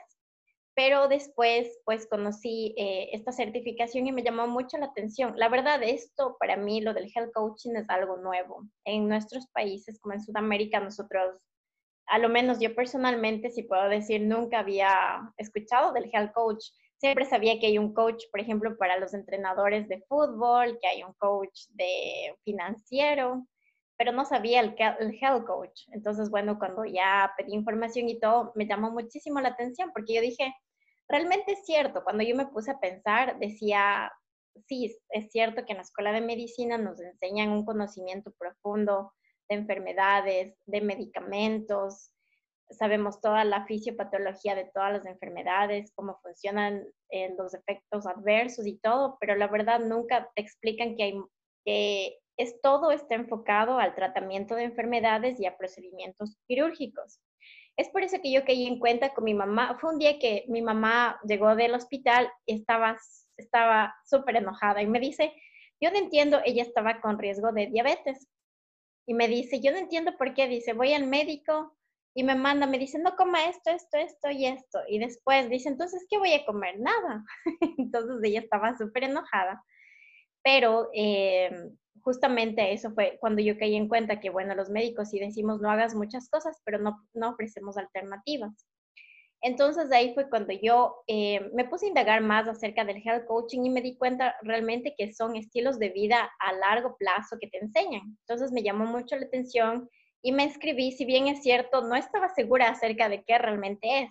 pero 0.79 1.09
después 1.09 1.77
pues 1.85 2.07
conocí 2.07 2.73
eh, 2.79 3.09
esta 3.13 3.33
certificación 3.33 4.07
y 4.07 4.13
me 4.13 4.23
llamó 4.23 4.47
mucho 4.47 4.79
la 4.79 4.87
atención. 4.87 5.35
La 5.37 5.49
verdad, 5.49 5.83
esto 5.83 6.37
para 6.39 6.57
mí, 6.57 6.81
lo 6.81 6.95
del 6.95 7.11
health 7.13 7.33
coaching 7.35 7.75
es 7.75 7.91
algo 7.91 8.19
nuevo. 8.19 8.63
En 8.85 9.09
nuestros 9.09 9.49
países, 9.49 9.99
como 9.99 10.15
en 10.15 10.23
Sudamérica, 10.23 10.79
nosotros, 10.79 11.35
a 12.07 12.19
lo 12.19 12.29
menos 12.29 12.61
yo 12.61 12.77
personalmente, 12.77 13.51
si 13.51 13.65
puedo 13.65 13.89
decir, 13.89 14.21
nunca 14.21 14.61
había 14.61 15.33
escuchado 15.37 15.93
del 15.93 16.09
health 16.13 16.33
coach. 16.33 16.67
Siempre 16.99 17.25
sabía 17.25 17.59
que 17.59 17.67
hay 17.67 17.79
un 17.79 17.93
coach, 17.93 18.27
por 18.31 18.39
ejemplo, 18.39 18.79
para 18.79 19.01
los 19.01 19.15
entrenadores 19.15 19.89
de 19.89 20.01
fútbol, 20.03 20.79
que 20.81 20.87
hay 20.87 21.03
un 21.03 21.15
coach 21.15 21.59
de 21.71 22.37
financiero, 22.45 23.49
pero 23.97 24.13
no 24.13 24.25
sabía 24.25 24.61
el, 24.61 24.77
el 25.01 25.19
health 25.21 25.45
coach. 25.45 25.89
Entonces, 25.91 26.31
bueno, 26.31 26.57
cuando 26.57 26.85
ya 26.85 27.35
pedí 27.37 27.53
información 27.53 28.09
y 28.09 28.21
todo, 28.21 28.53
me 28.55 28.69
llamó 28.69 28.93
muchísimo 28.93 29.41
la 29.41 29.49
atención 29.49 29.91
porque 29.93 30.15
yo 30.15 30.21
dije, 30.21 30.55
realmente 31.09 31.53
es 31.53 31.65
cierto, 31.65 32.05
cuando 32.05 32.23
yo 32.25 32.37
me 32.37 32.47
puse 32.47 32.71
a 32.71 32.81
pensar, 32.81 33.39
decía, 33.39 34.13
sí, 34.67 34.97
es 35.11 35.31
cierto 35.31 35.65
que 35.65 35.73
en 35.73 35.79
la 35.79 35.83
escuela 35.83 36.13
de 36.13 36.21
medicina 36.21 36.79
nos 36.79 37.01
enseñan 37.01 37.51
un 37.51 37.65
conocimiento 37.65 38.33
profundo 38.39 39.13
de 39.49 39.57
enfermedades, 39.57 40.57
de 40.67 40.81
medicamentos, 40.81 42.13
sabemos 42.71 43.21
toda 43.21 43.45
la 43.45 43.65
fisiopatología 43.65 44.55
de 44.55 44.71
todas 44.75 44.93
las 44.93 45.07
enfermedades, 45.07 45.93
cómo 45.95 46.19
funcionan 46.23 46.85
eh, 47.11 47.35
los 47.37 47.55
efectos 47.55 48.07
adversos 48.07 48.67
y 48.67 48.79
todo, 48.79 49.17
pero 49.21 49.37
la 49.37 49.49
verdad 49.49 49.81
nunca 49.81 50.31
te 50.35 50.43
explican 50.43 50.97
que, 50.97 51.21
que 51.65 52.19
es, 52.37 52.61
todo 52.61 52.91
está 52.91 53.15
enfocado 53.15 53.79
al 53.79 53.95
tratamiento 53.95 54.55
de 54.55 54.65
enfermedades 54.65 55.41
y 55.41 55.47
a 55.47 55.57
procedimientos 55.57 56.37
quirúrgicos. 56.47 57.21
Es 57.79 57.89
por 57.89 58.03
eso 58.03 58.19
que 58.21 58.31
yo 58.31 58.45
caí 58.45 58.67
en 58.67 58.79
cuenta 58.79 59.15
con 59.15 59.25
mi 59.25 59.33
mamá. 59.33 59.79
Fue 59.81 59.93
un 59.93 59.99
día 59.99 60.19
que 60.19 60.45
mi 60.49 60.61
mamá 60.61 61.19
llegó 61.27 61.57
del 61.57 61.75
hospital 61.75 62.31
y 62.45 62.57
estaba 62.57 62.99
estaba 63.39 63.95
súper 64.05 64.37
enojada 64.37 64.83
y 64.83 64.87
me 64.87 65.01
dice, 65.01 65.33
yo 65.81 65.91
no 65.91 65.97
entiendo, 65.97 66.41
ella 66.45 66.63
estaba 66.63 67.01
con 67.01 67.19
riesgo 67.19 67.53
de 67.53 67.69
diabetes. 67.69 68.29
Y 69.07 69.15
me 69.15 69.29
dice, 69.29 69.61
yo 69.61 69.73
no 69.73 69.79
entiendo 69.79 70.17
por 70.19 70.35
qué. 70.35 70.49
Dice, 70.49 70.75
voy 70.75 70.93
al 70.93 71.07
médico 71.07 71.77
y 72.15 72.25
me 72.25 72.35
manda, 72.35 72.67
me 72.67 72.79
dice, 72.79 72.99
no 72.99 73.17
coma 73.17 73.49
esto, 73.49 73.71
esto, 73.71 73.97
esto 73.97 74.31
y 74.31 74.47
esto. 74.47 74.81
Y 74.89 74.99
después 74.99 75.49
dice, 75.49 75.69
entonces, 75.69 76.05
¿qué 76.11 76.19
voy 76.19 76.35
a 76.35 76.45
comer? 76.45 76.79
Nada. 76.79 77.25
entonces 77.79 78.17
ella 78.23 78.41
estaba 78.41 78.77
súper 78.77 79.05
enojada. 79.05 79.65
Pero 80.43 80.91
eh, 80.93 81.51
justamente 82.03 82.73
eso 82.73 82.93
fue 82.93 83.19
cuando 83.21 83.43
yo 83.43 83.59
caí 83.59 83.77
en 83.77 83.89
cuenta 83.89 84.21
que, 84.21 84.31
bueno, 84.31 84.55
los 84.55 84.71
médicos 84.71 85.11
sí 85.11 85.19
decimos 85.19 85.61
no 85.61 85.71
hagas 85.71 85.95
muchas 85.95 86.29
cosas, 86.29 86.61
pero 86.65 86.79
no, 86.79 86.97
no 87.15 87.31
ofrecemos 87.31 87.77
alternativas. 87.77 88.67
Entonces 89.41 89.89
de 89.89 89.97
ahí 89.97 90.15
fue 90.15 90.29
cuando 90.29 90.53
yo 90.53 91.05
eh, 91.07 91.49
me 91.55 91.65
puse 91.65 91.87
a 91.87 91.89
indagar 91.91 92.21
más 92.23 92.49
acerca 92.49 92.85
del 92.85 93.01
health 93.05 93.25
coaching 93.27 93.65
y 93.65 93.71
me 93.71 93.83
di 93.83 93.97
cuenta 93.97 94.35
realmente 94.43 94.95
que 94.99 95.13
son 95.13 95.37
estilos 95.37 95.79
de 95.79 95.91
vida 95.91 96.31
a 96.41 96.53
largo 96.53 96.97
plazo 96.97 97.37
que 97.41 97.47
te 97.47 97.59
enseñan. 97.59 98.17
Entonces 98.27 98.51
me 98.51 98.63
llamó 98.63 98.87
mucho 98.87 99.17
la 99.17 99.27
atención 99.27 99.89
y 100.23 100.33
me 100.33 100.43
inscribí, 100.43 100.91
si 100.91 101.05
bien 101.05 101.29
es 101.29 101.43
cierto, 101.43 101.83
no 101.83 101.95
estaba 101.95 102.29
segura 102.31 102.69
acerca 102.69 103.09
de 103.09 103.23
qué 103.23 103.39
realmente 103.39 104.01
es, 104.01 104.11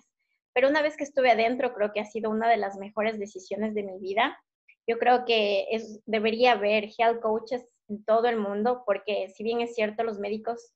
pero 0.54 0.70
una 0.70 0.80
vez 0.80 0.96
que 0.96 1.04
estuve 1.04 1.30
adentro 1.30 1.74
creo 1.74 1.92
que 1.92 2.00
ha 2.00 2.06
sido 2.06 2.30
una 2.30 2.48
de 2.48 2.56
las 2.56 2.78
mejores 2.78 3.18
decisiones 3.18 3.74
de 3.74 3.82
mi 3.82 3.98
vida. 3.98 4.38
Yo 4.86 4.98
creo 4.98 5.26
que 5.26 5.66
debería 6.06 6.52
haber 6.52 6.88
health 6.98 7.20
coaches 7.20 7.66
en 7.88 8.04
todo 8.04 8.28
el 8.28 8.36
mundo 8.36 8.82
porque 8.86 9.28
si 9.34 9.42
bien 9.44 9.60
es 9.60 9.74
cierto, 9.74 10.02
los 10.02 10.18
médicos 10.18 10.72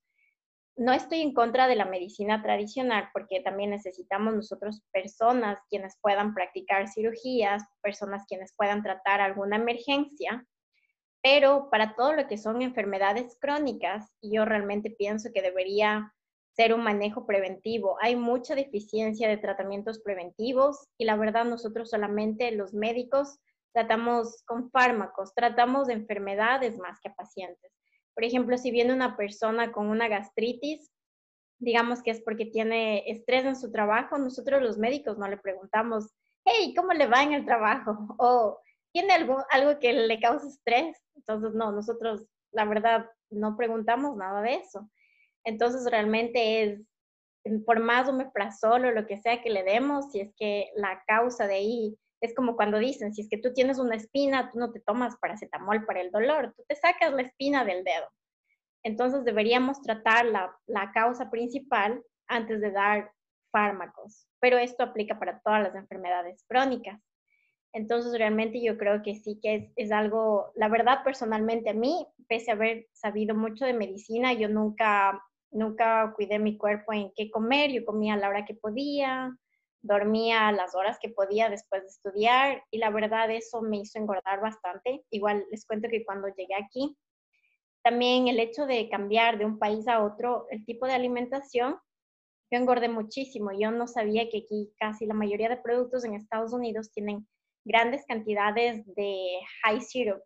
no 0.77 0.93
estoy 0.93 1.21
en 1.21 1.35
contra 1.35 1.69
de 1.69 1.77
la 1.77 1.85
medicina 1.85 2.43
tradicional 2.43 3.09
porque 3.13 3.41
también 3.41 3.71
necesitamos 3.71 4.35
nosotros 4.35 4.83
personas 4.93 5.59
quienes 5.69 5.99
puedan 6.01 6.35
practicar 6.35 6.89
cirugías, 6.89 7.63
personas 7.83 8.25
quienes 8.27 8.55
puedan 8.57 8.83
tratar 8.83 9.21
alguna 9.21 9.57
emergencia, 9.57 10.47
pero 11.23 11.69
para 11.71 11.95
todo 11.95 12.15
lo 12.15 12.27
que 12.27 12.39
son 12.39 12.63
enfermedades 12.63 13.37
crónicas, 13.39 14.13
yo 14.23 14.45
realmente 14.45 14.91
pienso 14.91 15.31
que 15.33 15.43
debería 15.43 16.13
ser 16.57 16.75
un 16.75 16.83
manejo 16.83 17.27
preventivo. 17.27 17.97
Hay 18.01 18.17
mucha 18.17 18.55
deficiencia 18.55 19.29
de 19.29 19.39
tratamientos 19.39 20.01
preventivos 20.01 20.89
y 20.99 21.05
la 21.05 21.17
verdad 21.17 21.45
nosotros 21.45 21.91
solamente 21.91 22.51
los 22.53 22.75
médicos 22.75 23.39
tratamos 23.73 24.43
con 24.47 24.71
fármacos, 24.71 25.35
tratamos 25.35 25.87
de 25.87 25.95
enfermedades 25.95 26.79
más 26.79 27.01
que 27.01 27.09
a 27.09 27.15
pacientes. 27.15 27.73
Por 28.15 28.25
ejemplo, 28.25 28.59
si 28.59 28.71
viene 28.71 28.93
una 28.93 29.17
persona 29.17 29.73
con 29.73 29.89
una 29.89 30.09
gastritis, 30.09 30.91
digamos 31.59 32.03
que 32.03 32.11
es 32.11 32.21
porque 32.23 32.47
tiene 32.47 33.11
estrés 33.11 33.45
en 33.45 33.57
su 33.57 33.71
trabajo, 33.71 34.19
nosotros 34.19 34.61
los 34.63 34.79
médicos 34.79 35.19
no 35.19 35.29
le 35.29 35.37
preguntamos, 35.37 36.13
hey, 36.45 36.75
¿cómo 36.77 36.93
le 36.93 37.07
va 37.07 37.23
en 37.23 37.33
el 37.33 37.45
trabajo? 37.45 37.97
O 38.19 38.61
¿tiene 38.93 39.15
algo, 39.15 39.45
algo 39.51 39.79
que 39.79 39.93
le 39.93 40.21
causa 40.21 40.49
estrés? 40.49 40.97
Entonces, 41.15 41.55
no, 41.55 41.73
nosotros, 41.73 42.27
la 42.53 42.65
verdad, 42.65 43.07
no 43.31 43.57
preguntamos 43.57 44.17
nada 44.17 44.43
de 44.43 44.57
eso. 44.57 44.91
Entonces, 45.45 45.91
realmente 45.91 46.63
es, 46.63 46.81
por 47.65 47.81
más 47.81 48.09
omeprazol 48.09 48.85
o 48.85 48.93
lo 48.93 49.07
que 49.07 49.19
sea 49.19 49.43
que 49.43 49.51
le 49.51 49.65
demos, 49.65 50.13
si 50.13 50.21
es 50.21 50.33
que 50.37 50.71
la 50.77 51.03
causa 51.07 51.47
de 51.47 51.55
ahí 51.55 51.99
es 52.23 52.35
como 52.35 52.55
cuando 52.55 52.79
dicen, 52.79 53.13
si 53.13 53.23
es 53.23 53.29
que 53.29 53.37
tú 53.37 53.53
tienes 53.53 53.79
una 53.79 53.97
espina, 53.97 54.49
tú 54.51 54.59
no 54.59 54.71
te 54.71 54.81
tomas 54.81 55.17
paracetamol 55.17 55.85
para 55.85 56.01
el 56.01 56.13
dolor, 56.13 56.55
tú 56.57 56.65
te 56.69 56.77
sacas 56.77 57.13
la 57.13 57.23
espina 57.23 57.65
del 57.65 57.83
dedo. 57.83 58.09
Entonces 58.85 59.25
deberíamos 59.25 59.83
tratar 59.83 60.27
la, 60.27 60.57
la 60.67 60.93
causa 60.93 61.31
principal 61.31 62.01
antes 62.29 62.61
de 62.61 62.71
dar 62.71 63.13
fármacos, 63.51 64.29
pero 64.41 64.57
esto 64.57 64.85
aplica 64.85 65.19
para 65.19 65.41
todas 65.41 65.63
las 65.65 65.75
enfermedades 65.75 66.45
crónicas. 66.49 67.01
Entonces 67.73 68.17
realmente 68.17 68.63
yo 68.63 68.79
creo 68.79 69.03
que 69.03 69.17
sí 69.17 69.41
que 69.43 69.55
es, 69.57 69.73
es 69.75 69.93
algo, 69.93 70.53
la 70.55 70.69
verdad 70.69 71.03
personalmente 71.03 71.71
a 71.71 71.75
mí, 71.75 72.07
pese 72.29 72.53
a 72.53 72.55
haber 72.55 72.87
sabido 72.93 73.35
mucho 73.35 73.65
de 73.65 73.73
medicina, 73.73 74.33
yo 74.33 74.49
nunca, 74.49 75.21
nunca 75.51 76.13
cuidé 76.15 76.39
mi 76.39 76.57
cuerpo 76.57 76.93
en 76.93 77.11
qué 77.17 77.33
comer, 77.33 77.73
yo 77.73 77.85
comía 77.85 78.15
a 78.15 78.19
la 78.19 78.29
hora 78.29 78.45
que 78.45 78.55
podía, 78.55 79.37
dormía 79.83 80.53
las 80.53 80.75
horas 80.75 80.99
que 81.01 81.11
podía 81.11 81.51
después 81.51 81.83
de 81.83 81.89
estudiar 81.89 82.65
y 82.71 82.79
la 82.79 82.91
verdad 82.91 83.31
eso 83.31 83.61
me 83.61 83.79
hizo 83.79 83.99
engordar 83.99 84.41
bastante. 84.41 85.05
Igual 85.11 85.45
les 85.51 85.67
cuento 85.67 85.89
que 85.91 86.05
cuando 86.05 86.29
llegué 86.29 86.55
aquí, 86.55 86.97
también 87.83 88.29
el 88.29 88.39
hecho 88.39 88.65
de 88.65 88.89
cambiar 88.89 89.39
de 89.39 89.45
un 89.45 89.59
país 89.59 89.89
a 89.89 90.05
otro, 90.05 90.47
el 90.51 90.65
tipo 90.65 90.87
de 90.87 90.93
alimentación, 90.93 91.77
yo 92.51 92.59
engordé 92.59 92.89
muchísimo. 92.89 93.51
Yo 93.59 93.71
no 93.71 93.89
sabía 93.89 94.29
que 94.29 94.45
aquí 94.45 94.73
casi 94.79 95.07
la 95.07 95.15
mayoría 95.15 95.49
de 95.49 95.57
productos 95.57 96.05
en 96.05 96.15
Estados 96.15 96.53
Unidos 96.53 96.93
tienen 96.93 97.27
grandes 97.65 98.05
cantidades 98.07 98.85
de 98.95 99.39
high 99.63 99.81
syrup. 99.81 100.23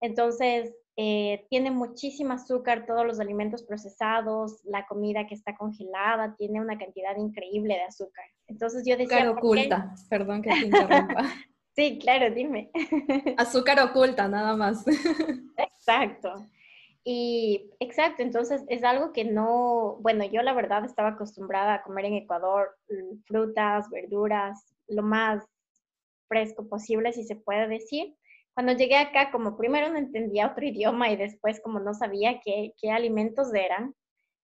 Entonces, 0.00 0.74
eh, 0.96 1.46
tiene 1.50 1.72
muchísimo 1.72 2.34
azúcar, 2.34 2.86
todos 2.86 3.04
los 3.04 3.18
alimentos 3.18 3.64
procesados, 3.64 4.60
la 4.64 4.86
comida 4.86 5.26
que 5.26 5.34
está 5.34 5.56
congelada, 5.56 6.36
tiene 6.36 6.60
una 6.60 6.78
cantidad 6.78 7.16
increíble 7.16 7.74
de 7.74 7.82
azúcar. 7.82 8.24
Entonces 8.46 8.84
yo 8.86 8.96
decía... 8.96 9.24
Azúcar 9.24 9.38
oculta, 9.38 9.94
perdón 10.08 10.42
que 10.42 10.50
te 10.50 10.66
interrumpa. 10.66 11.24
sí, 11.74 11.98
claro, 11.98 12.32
dime. 12.32 12.70
azúcar 13.36 13.80
oculta, 13.80 14.28
nada 14.28 14.54
más. 14.54 14.84
exacto. 15.56 16.46
Y 17.02 17.70
exacto, 17.80 18.22
entonces 18.22 18.62
es 18.68 18.84
algo 18.84 19.12
que 19.12 19.24
no, 19.24 19.98
bueno, 20.00 20.24
yo 20.24 20.42
la 20.42 20.54
verdad 20.54 20.84
estaba 20.84 21.10
acostumbrada 21.10 21.74
a 21.74 21.82
comer 21.82 22.06
en 22.06 22.14
Ecuador 22.14 22.70
mm, 22.88 23.24
frutas, 23.26 23.90
verduras, 23.90 24.74
lo 24.86 25.02
más 25.02 25.44
fresco 26.28 26.68
posible, 26.68 27.12
si 27.12 27.24
se 27.24 27.36
puede 27.36 27.66
decir. 27.66 28.14
Cuando 28.54 28.72
llegué 28.72 28.96
acá, 28.96 29.30
como 29.30 29.56
primero 29.56 29.88
no 29.90 29.98
entendía 29.98 30.46
otro 30.46 30.64
idioma 30.64 31.10
y 31.10 31.16
después 31.16 31.60
como 31.60 31.80
no 31.80 31.92
sabía 31.92 32.40
qué, 32.44 32.72
qué 32.80 32.90
alimentos 32.90 33.52
eran, 33.52 33.94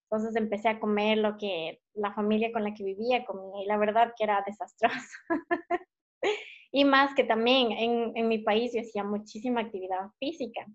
entonces 0.09 0.35
empecé 0.35 0.67
a 0.67 0.79
comer 0.79 1.17
lo 1.17 1.37
que 1.37 1.79
la 1.93 2.13
familia 2.13 2.51
con 2.51 2.63
la 2.63 2.73
que 2.73 2.83
vivía 2.83 3.25
comía 3.25 3.63
y 3.63 3.65
la 3.65 3.77
verdad 3.77 4.13
que 4.17 4.25
era 4.25 4.43
desastroso. 4.45 4.97
y 6.71 6.83
más 6.83 7.15
que 7.15 7.23
también 7.23 7.71
en, 7.71 8.11
en, 8.15 8.27
mi 8.27 8.39
país 8.39 8.73
yo 8.73 8.81
hacía 8.81 9.05
muchísima 9.05 9.61
actividad 9.61 10.09
física. 10.19 10.65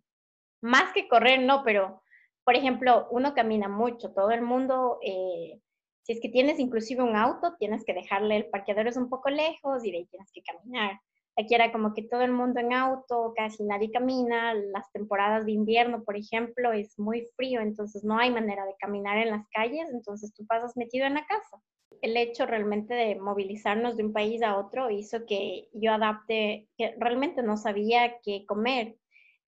Más 0.62 0.92
que 0.94 1.06
correr, 1.06 1.42
no, 1.42 1.62
pero 1.64 2.02
por 2.46 2.54
ejemplo, 2.54 3.08
uno 3.10 3.34
camina 3.34 3.68
mucho, 3.68 4.12
todo 4.12 4.30
el 4.30 4.40
mundo, 4.40 5.00
eh, 5.02 5.60
si 6.02 6.12
es 6.12 6.20
que 6.20 6.28
tienes 6.28 6.60
inclusive 6.60 7.02
un 7.02 7.16
auto, 7.16 7.56
tienes 7.58 7.84
que 7.84 7.92
dejarle 7.92 8.36
el 8.36 8.46
parqueadero 8.50 8.88
es 8.88 8.96
un 8.96 9.10
poco 9.10 9.30
lejos 9.30 9.84
y 9.84 9.90
de 9.90 9.98
ahí 9.98 10.06
tienes 10.06 10.30
que 10.32 10.42
caminar. 10.42 11.00
Aquí 11.38 11.54
era 11.54 11.70
como 11.70 11.92
que 11.92 12.02
todo 12.02 12.22
el 12.22 12.32
mundo 12.32 12.60
en 12.60 12.72
auto, 12.72 13.34
casi 13.36 13.62
nadie 13.64 13.90
camina. 13.90 14.54
Las 14.54 14.90
temporadas 14.92 15.44
de 15.44 15.52
invierno, 15.52 16.02
por 16.02 16.16
ejemplo, 16.16 16.72
es 16.72 16.98
muy 16.98 17.26
frío, 17.36 17.60
entonces 17.60 18.04
no 18.04 18.18
hay 18.18 18.30
manera 18.30 18.64
de 18.64 18.74
caminar 18.78 19.18
en 19.18 19.30
las 19.30 19.46
calles, 19.50 19.88
entonces 19.92 20.32
tú 20.34 20.46
pasas 20.46 20.76
metido 20.76 21.06
en 21.06 21.14
la 21.14 21.26
casa. 21.26 21.60
El 22.00 22.16
hecho 22.16 22.46
realmente 22.46 22.94
de 22.94 23.16
movilizarnos 23.16 23.96
de 23.96 24.04
un 24.04 24.12
país 24.14 24.42
a 24.42 24.56
otro 24.56 24.90
hizo 24.90 25.26
que 25.26 25.68
yo 25.72 25.92
adapte, 25.92 26.68
que 26.78 26.94
realmente 26.98 27.42
no 27.42 27.56
sabía 27.58 28.18
qué 28.22 28.46
comer. 28.46 28.96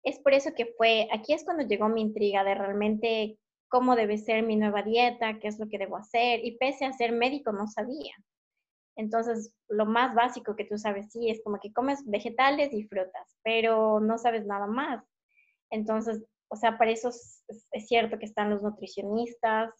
Es 0.03 0.19
por 0.19 0.33
eso 0.33 0.51
que 0.55 0.67
fue, 0.77 1.07
aquí 1.11 1.33
es 1.33 1.43
cuando 1.43 1.63
llegó 1.63 1.89
mi 1.89 2.01
intriga 2.01 2.43
de 2.43 2.55
realmente 2.55 3.39
cómo 3.67 3.95
debe 3.95 4.17
ser 4.17 4.43
mi 4.43 4.55
nueva 4.55 4.83
dieta, 4.83 5.39
qué 5.39 5.47
es 5.47 5.59
lo 5.59 5.67
que 5.67 5.77
debo 5.77 5.97
hacer, 5.97 6.43
y 6.45 6.57
pese 6.57 6.85
a 6.85 6.93
ser 6.93 7.11
médico 7.11 7.51
no 7.51 7.67
sabía. 7.67 8.13
Entonces, 8.99 9.53
lo 9.69 9.85
más 9.85 10.13
básico 10.13 10.57
que 10.57 10.65
tú 10.65 10.77
sabes, 10.77 11.09
sí, 11.09 11.29
es 11.29 11.41
como 11.41 11.57
que 11.61 11.71
comes 11.71 12.05
vegetales 12.05 12.73
y 12.73 12.83
frutas, 12.83 13.37
pero 13.43 14.01
no 14.01 14.17
sabes 14.17 14.45
nada 14.45 14.67
más. 14.67 15.05
Entonces, 15.69 16.21
o 16.49 16.57
sea, 16.57 16.77
para 16.77 16.91
eso 16.91 17.07
es, 17.07 17.45
cierto 17.87 18.19
que 18.19 18.25
están 18.25 18.49
los 18.49 18.61
nutricionistas, 18.61 19.73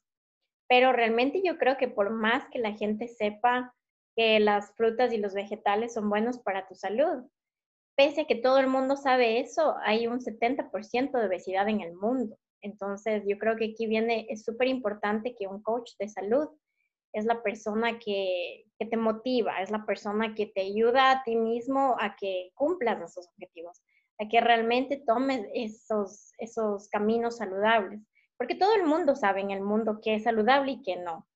pero 0.70 0.94
realmente 0.94 1.42
yo 1.44 1.58
creo 1.58 1.76
que 1.76 1.90
por 1.90 2.12
más 2.12 2.48
que 2.50 2.60
la 2.60 2.72
gente 2.78 3.10
sepa 3.10 3.76
que 4.16 4.40
las 4.40 4.74
frutas 4.78 5.12
y 5.12 5.18
los 5.18 5.34
vegetales 5.34 5.94
son 5.94 6.10
buenos 6.10 6.40
para 6.40 6.66
tu 6.66 6.76
salud, 6.76 7.26
pese 7.98 8.22
a 8.22 8.26
que 8.26 8.36
todo 8.36 8.60
el 8.60 8.68
mundo 8.68 8.96
sabe 8.96 9.42
eso, 9.42 9.76
hay 9.84 10.08
un 10.08 10.22
70% 10.22 11.20
de 11.20 11.28
obesidad 11.28 11.68
en 11.68 11.82
el 11.82 11.94
mundo. 11.94 12.38
Entonces, 12.62 13.24
yo 13.28 13.38
creo 13.38 13.58
que 13.58 13.72
aquí 13.74 13.86
viene, 13.86 14.28
es 14.30 14.46
súper 14.46 14.70
importante 14.70 15.36
que 15.36 15.48
un 15.48 15.62
coach 15.62 15.92
de 16.00 16.08
salud 16.08 16.48
es 17.14 17.26
la 17.26 17.42
persona 17.42 18.00
que, 18.00 18.66
te 18.78 18.98
motiva, 18.98 19.62
es 19.62 19.72
la 19.72 19.86
persona 19.86 20.34
que 20.36 20.48
te 20.48 20.62
ayuda 20.62 21.12
a 21.12 21.24
ti 21.24 21.36
mismo 21.36 21.96
a 22.00 22.16
que 22.16 22.52
cumplas 22.54 23.02
esos 23.02 23.28
objetivos, 23.30 23.82
a 24.20 24.28
que 24.28 24.40
realmente 24.42 25.04
tomes 25.06 25.46
esos, 25.54 26.32
esos 26.38 26.88
caminos 26.90 27.38
saludables. 27.38 28.02
Porque 28.38 28.56
todo 28.56 28.74
el 28.76 28.86
mundo 28.86 29.16
sabe 29.16 29.42
en 29.42 29.52
el 29.52 29.62
mundo 29.62 30.00
qué 30.02 30.16
es 30.16 30.24
saludable 30.24 30.74
y 30.74 30.82
qué 30.82 30.96
no. 30.98 31.28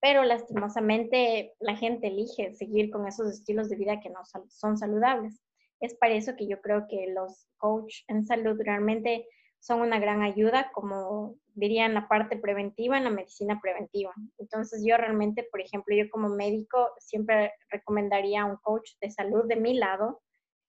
Pero 0.00 0.22
lastimosamente 0.22 1.54
la 1.58 1.74
gente 1.74 2.06
elige 2.06 2.54
seguir 2.54 2.90
con 2.90 3.08
esos 3.08 3.28
estilos 3.28 3.68
de 3.68 3.76
vida 3.76 4.00
que 4.00 4.10
no 4.10 4.20
son 4.48 4.78
saludables. 4.78 5.40
Es 5.80 5.94
para 5.94 6.14
eso 6.14 6.36
que 6.36 6.46
yo 6.46 6.60
creo 6.60 6.86
que 6.88 7.08
los 7.08 7.48
coach 7.56 8.02
en 8.06 8.24
salud 8.24 8.56
realmente 8.62 9.26
son 9.60 9.80
una 9.80 9.98
gran 9.98 10.22
ayuda, 10.22 10.70
como 10.72 11.36
diría 11.54 11.86
en 11.86 11.94
la 11.94 12.08
parte 12.08 12.36
preventiva, 12.36 12.96
en 12.96 13.04
la 13.04 13.10
medicina 13.10 13.60
preventiva. 13.60 14.12
Entonces 14.38 14.82
yo 14.86 14.96
realmente, 14.96 15.46
por 15.50 15.60
ejemplo, 15.60 15.94
yo 15.96 16.08
como 16.10 16.28
médico 16.28 16.90
siempre 16.98 17.52
recomendaría 17.70 18.42
a 18.42 18.44
un 18.46 18.56
coach 18.56 18.92
de 19.00 19.10
salud 19.10 19.46
de 19.46 19.56
mi 19.56 19.74
lado 19.74 20.22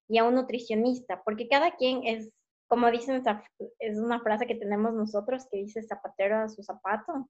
y 0.08 0.18
a 0.18 0.24
un 0.24 0.36
nutricionista, 0.36 1.22
porque 1.24 1.48
cada 1.48 1.76
quien 1.76 2.06
es, 2.06 2.32
como 2.68 2.90
dicen, 2.90 3.24
es 3.80 4.00
una 4.00 4.22
frase 4.22 4.48
que 4.48 4.56
tenemos 4.56 4.94
nosotros 4.94 5.48
que 5.52 5.58
dice 5.58 5.84
zapatero 5.84 6.40
a 6.40 6.50
su 6.50 6.64
zapato. 6.64 7.30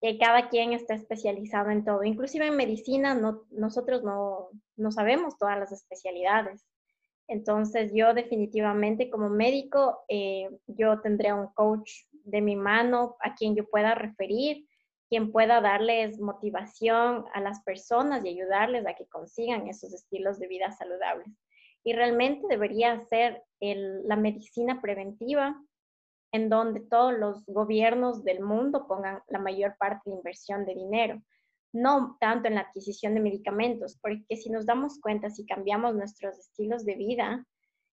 que 0.00 0.16
cada 0.18 0.48
quien 0.48 0.72
está 0.72 0.94
especializado 0.94 1.70
en 1.70 1.84
todo. 1.84 2.04
Inclusive 2.04 2.46
en 2.46 2.56
medicina 2.56 3.14
no, 3.14 3.42
nosotros 3.50 4.04
no, 4.04 4.48
no 4.76 4.92
sabemos 4.92 5.36
todas 5.38 5.58
las 5.58 5.72
especialidades. 5.72 6.64
Entonces 7.28 7.92
yo 7.94 8.14
definitivamente 8.14 9.10
como 9.10 9.28
médico, 9.28 10.00
eh, 10.08 10.48
yo 10.66 11.00
tendré 11.00 11.32
un 11.32 11.48
coach 11.48 11.90
de 12.24 12.40
mi 12.40 12.56
mano 12.56 13.16
a 13.20 13.34
quien 13.34 13.54
yo 13.54 13.68
pueda 13.68 13.94
referir, 13.94 14.66
quien 15.08 15.30
pueda 15.30 15.60
darles 15.60 16.18
motivación 16.20 17.26
a 17.34 17.40
las 17.40 17.62
personas 17.62 18.24
y 18.24 18.30
ayudarles 18.30 18.86
a 18.86 18.94
que 18.94 19.06
consigan 19.06 19.68
esos 19.68 19.92
estilos 19.92 20.38
de 20.38 20.48
vida 20.48 20.70
saludables. 20.72 21.28
Y 21.84 21.92
realmente 21.92 22.46
debería 22.48 23.00
ser 23.06 23.42
la 23.60 24.16
medicina 24.16 24.80
preventiva 24.80 25.56
en 26.32 26.48
donde 26.48 26.80
todos 26.80 27.14
los 27.18 27.44
gobiernos 27.46 28.24
del 28.24 28.40
mundo 28.40 28.86
pongan 28.86 29.22
la 29.28 29.38
mayor 29.38 29.76
parte 29.78 30.10
de 30.10 30.16
inversión 30.16 30.66
de 30.66 30.74
dinero, 30.74 31.22
no 31.72 32.16
tanto 32.20 32.48
en 32.48 32.54
la 32.54 32.62
adquisición 32.62 33.14
de 33.14 33.20
medicamentos, 33.20 33.98
porque 34.00 34.36
si 34.36 34.50
nos 34.50 34.66
damos 34.66 35.00
cuenta, 35.00 35.30
si 35.30 35.44
cambiamos 35.44 35.94
nuestros 35.94 36.38
estilos 36.38 36.84
de 36.84 36.94
vida 36.94 37.46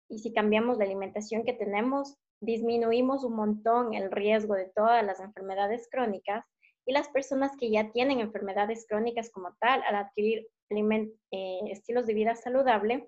y 0.10 0.20
si 0.20 0.34
cambiamos 0.34 0.78
la 0.78 0.86
alimentación 0.86 1.44
que 1.44 1.54
tenemos, 1.54 2.16
disminuimos 2.42 3.24
un 3.24 3.36
montón 3.36 3.94
el 3.94 4.12
riesgo 4.12 4.56
de 4.56 4.72
todas 4.76 5.04
las 5.06 5.20
enfermedades 5.20 5.88
crónicas 5.92 6.46
y 6.86 6.94
las 6.94 7.10
personas 7.10 7.52
que 7.58 7.72
ya 7.72 7.92
tienen 7.92 8.20
enfermedades 8.20 8.86
crónicas 8.88 9.32
como 9.32 9.56
tal, 9.60 9.82
al 9.84 9.96
adquirir 9.96 10.48
eh, 10.70 11.60
estilos 11.70 12.06
de 12.06 12.14
vida 12.14 12.36
saludable, 12.36 13.08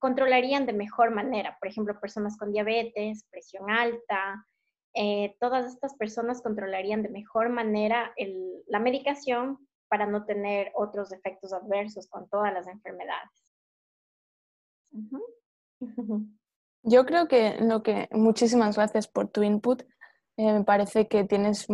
controlarían 0.00 0.66
de 0.66 0.72
mejor 0.72 1.12
manera. 1.12 1.56
Por 1.60 1.68
ejemplo, 1.68 2.00
personas 2.00 2.36
con 2.36 2.52
diabetes, 2.52 3.24
presión 3.30 3.70
alta, 3.70 4.44
eh, 4.94 5.36
todas 5.40 5.66
estas 5.66 5.94
personas 5.94 6.42
controlarían 6.42 7.02
de 7.02 7.08
mejor 7.08 7.48
manera 7.48 8.14
la 8.66 8.78
medicación 8.78 9.58
para 9.88 10.06
no 10.06 10.24
tener 10.24 10.72
otros 10.74 11.12
efectos 11.12 11.52
adversos 11.52 12.08
con 12.08 12.28
todas 12.28 12.52
las 12.52 12.66
enfermedades. 12.66 13.30
Yo 16.82 17.06
creo 17.06 17.28
que 17.28 17.58
lo 17.60 17.82
que 17.82 18.08
muchísimas 18.10 18.76
gracias 18.76 19.08
por 19.08 19.28
tu 19.28 19.42
input. 19.42 19.82
Eh, 20.36 20.52
me 20.52 20.64
parece 20.64 21.08
que 21.08 21.24
tienes 21.24 21.68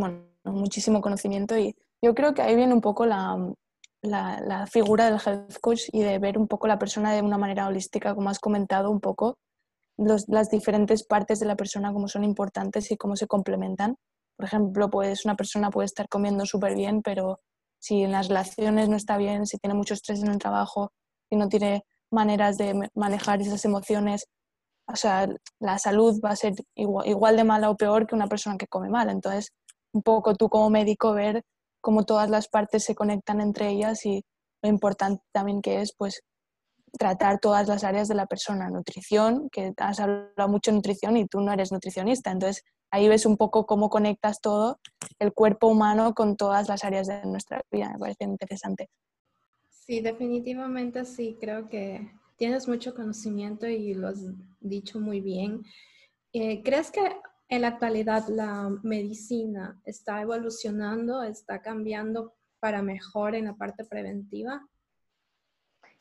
muchísimo 0.45 1.01
conocimiento 1.01 1.57
y 1.57 1.77
yo 2.03 2.15
creo 2.15 2.35
que 2.35 2.43
ahí 2.43 2.57
viene 2.57 2.75
un 2.75 2.81
poco 2.81 3.07
la, 3.07 3.37
la, 4.03 4.67
figura 4.67 5.07
del 5.07 5.21
health 5.25 5.59
coach 5.61 5.83
y 5.93 6.03
de 6.03 6.19
ver 6.19 6.39
un 6.39 6.49
poco 6.49 6.67
la 6.67 6.79
persona 6.79 7.13
de 7.13 7.23
una 7.23 7.39
manera 7.39 7.67
holística, 7.67 8.15
como 8.15 8.31
has 8.31 8.39
comentado 8.39 8.91
un 8.91 9.01
poco, 9.01 9.39
las 9.99 10.51
diferentes 10.51 11.05
partes 11.05 11.41
de 11.41 11.47
la 11.47 11.57
persona, 11.57 11.93
cómo 11.93 12.09
son 12.09 12.25
importantes 12.25 12.91
y 12.91 12.97
cómo 12.97 13.17
se 13.17 13.27
complementan. 13.27 13.97
Por 14.37 14.47
ejemplo, 14.47 14.89
pues 14.89 15.25
una 15.25 15.37
persona 15.37 15.71
puede 15.71 15.87
estar 15.87 16.09
comiendo 16.09 16.47
súper 16.47 16.75
bien, 16.75 17.03
pero 17.03 17.41
si 17.81 18.03
en 18.03 18.13
las 18.13 18.29
relaciones 18.29 18.89
no 18.89 18.97
está 18.97 19.17
bien, 19.17 19.47
si 19.47 19.59
tiene 19.59 19.75
mucho 19.75 19.95
estrés 19.95 20.23
en 20.23 20.31
el 20.31 20.39
trabajo, 20.39 20.93
y 21.31 21.37
no 21.37 21.49
tiene 21.49 21.85
maneras 22.11 22.57
de 22.57 22.89
manejar 22.95 23.41
esas 23.41 23.65
emociones, 23.65 24.27
o 24.87 24.97
sea, 24.97 25.29
la 25.61 25.79
salud 25.79 26.19
va 26.25 26.31
a 26.31 26.37
ser 26.37 26.55
igual, 26.75 27.07
igual 27.07 27.37
de 27.37 27.45
mala 27.45 27.71
o 27.71 27.77
peor 27.77 28.07
que 28.07 28.15
una 28.15 28.29
persona 28.29 28.57
que 28.57 28.67
come 28.67 28.89
mal. 28.89 29.11
Entonces, 29.11 29.53
un 29.93 30.03
poco 30.03 30.35
tú 30.35 30.49
como 30.49 30.71
médico 30.71 31.13
ver 31.13 31.43
cómo 31.81 32.05
todas 32.05 32.31
las 32.31 32.49
partes 32.49 32.85
se 32.85 32.95
conectan 32.95 33.41
entre 33.41 33.71
ellas 33.71 34.05
y 34.07 34.25
lo 34.63 34.69
importante 34.71 35.23
también 35.33 35.63
que 35.63 35.81
es 35.83 35.95
pues 35.97 36.23
tratar 36.99 37.41
todas 37.41 37.69
las 37.69 37.85
áreas 37.85 38.09
de 38.09 38.15
la 38.15 38.27
persona. 38.27 38.71
Nutrición, 38.71 39.49
que 39.51 39.73
has 39.77 40.01
hablado 40.01 40.49
mucho 40.49 40.71
de 40.71 40.77
nutrición 40.77 41.17
y 41.17 41.27
tú 41.27 41.41
no 41.41 41.53
eres 41.53 41.73
nutricionista, 41.73 42.31
entonces 42.31 42.65
ahí 42.91 43.09
ves 43.09 43.27
un 43.27 43.37
poco 43.37 43.67
cómo 43.67 43.91
conectas 43.91 44.41
todo 44.41 44.79
el 45.19 45.33
cuerpo 45.33 45.67
humano 45.67 46.15
con 46.15 46.37
todas 46.37 46.69
las 46.69 46.85
áreas 46.85 47.07
de 47.07 47.25
nuestra 47.27 47.61
vida. 47.71 47.91
Me 47.93 47.99
parece 47.99 48.25
interesante. 48.25 48.89
Sí, 49.71 50.01
definitivamente 50.01 51.05
sí, 51.05 51.37
creo 51.41 51.67
que 51.69 52.11
tienes 52.37 52.69
mucho 52.69 52.95
conocimiento 52.95 53.67
y 53.67 53.95
lo 53.95 54.09
has 54.09 54.21
dicho 54.61 55.01
muy 55.01 55.21
bien. 55.21 55.63
Eh, 56.33 56.63
¿Crees 56.63 56.91
que 56.91 57.01
en 57.49 57.63
la 57.63 57.69
actualidad 57.69 58.29
la 58.29 58.71
medicina 58.83 59.81
está 59.85 60.21
evolucionando, 60.21 61.23
está 61.23 61.63
cambiando 61.63 62.35
para 62.61 62.83
mejor 62.83 63.35
en 63.35 63.47
la 63.47 63.57
parte 63.57 63.85
preventiva? 63.85 64.67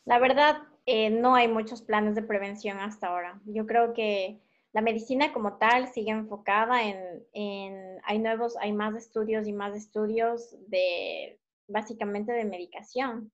La 0.06 0.20
verdad, 0.20 0.58
eh, 0.90 1.10
no 1.10 1.36
hay 1.36 1.50
muchos 1.50 1.82
planes 1.82 2.16
de 2.16 2.24
prevención 2.24 2.80
hasta 2.80 3.08
ahora. 3.08 3.42
Yo 3.46 3.66
creo 3.68 3.94
que 3.94 4.40
la 4.72 4.82
medicina 4.82 5.34
como 5.34 5.58
tal 5.58 5.88
sigue 5.88 6.12
enfocada 6.12 6.82
en, 6.84 8.00
hay 8.04 8.20
nuevos, 8.20 8.56
hay 8.58 8.72
más 8.72 8.96
estudios 8.96 9.48
y 9.48 9.54
más 9.54 9.76
estudios 9.76 10.56
de 10.70 11.42
básicamente 11.68 12.32
de 12.32 12.46
medicación 12.46 13.34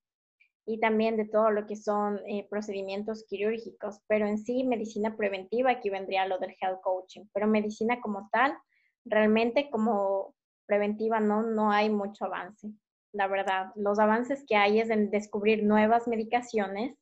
y 0.65 0.79
también 0.79 1.15
de 1.15 1.25
todo 1.25 1.51
lo 1.51 1.67
que 1.67 1.75
son 1.75 2.19
eh, 2.25 2.47
procedimientos 2.49 3.23
quirúrgicos, 3.29 3.99
pero 4.07 4.25
en 4.25 4.39
sí 4.39 4.63
medicina 4.63 5.15
preventiva, 5.15 5.71
aquí 5.71 5.91
vendría 5.91 6.25
lo 6.25 6.39
del 6.39 6.55
health 6.59 6.81
coaching, 6.81 7.25
pero 7.33 7.45
medicina 7.45 8.01
como 8.01 8.29
tal, 8.31 8.57
realmente 9.05 9.69
como 9.69 10.33
preventiva 10.65 11.19
no, 11.19 11.43
no 11.43 11.71
hay 11.71 11.91
mucho 11.91 12.25
avance, 12.25 12.71
la 13.11 13.27
verdad. 13.27 13.73
Los 13.75 13.99
avances 13.99 14.43
que 14.47 14.55
hay 14.55 14.79
es 14.79 14.89
en 14.89 15.11
descubrir 15.11 15.63
nuevas 15.63 16.07
medicaciones 16.07 16.97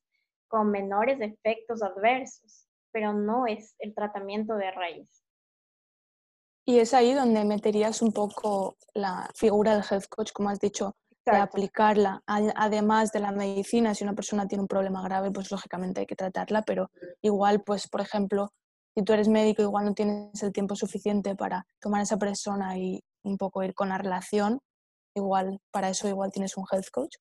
con 0.52 0.70
menores 0.70 1.20
efectos 1.22 1.82
adversos, 1.82 2.68
pero 2.92 3.14
no 3.14 3.48
es 3.48 3.74
el 3.80 3.96
tratamiento 3.96 4.56
de 4.56 4.70
raíz. 4.70 5.24
Y 6.66 6.80
es 6.80 6.94
ahí 6.94 7.14
donde 7.14 7.44
meterías 7.46 8.02
un 8.02 8.12
poco 8.12 8.76
la 8.94 9.30
figura 9.34 9.74
del 9.74 9.86
health 9.90 10.08
coach, 10.10 10.32
como 10.34 10.50
has 10.50 10.60
dicho, 10.60 10.96
de 11.26 11.38
aplicarla. 11.38 12.22
Además 12.28 13.12
de 13.12 13.22
la 13.22 13.32
medicina, 13.32 13.96
si 13.96 14.04
una 14.04 14.14
persona 14.14 14.48
tiene 14.48 14.64
un 14.64 14.68
problema 14.68 15.02
grave, 15.02 15.32
pues 15.32 15.50
lógicamente 15.50 16.02
hay 16.02 16.06
que 16.06 16.16
tratarla, 16.16 16.62
pero 16.64 16.92
igual, 17.22 17.64
pues 17.64 17.88
por 17.88 18.02
ejemplo, 18.02 18.50
si 18.96 19.04
tú 19.04 19.14
eres 19.14 19.30
médico, 19.30 19.62
igual 19.62 19.86
no 19.86 19.94
tienes 19.94 20.44
el 20.44 20.52
tiempo 20.52 20.76
suficiente 20.76 21.36
para 21.36 21.66
tomar 21.80 22.02
a 22.02 22.04
esa 22.04 22.18
persona 22.18 22.78
y 22.78 23.02
un 23.24 23.38
poco 23.38 23.64
ir 23.64 23.74
con 23.74 23.90
la 23.90 23.98
relación, 23.98 24.60
igual 25.16 25.60
para 25.72 25.90
eso 25.90 26.08
igual 26.10 26.32
tienes 26.32 26.58
un 26.58 26.66
health 26.70 26.90
coach. 26.92 27.16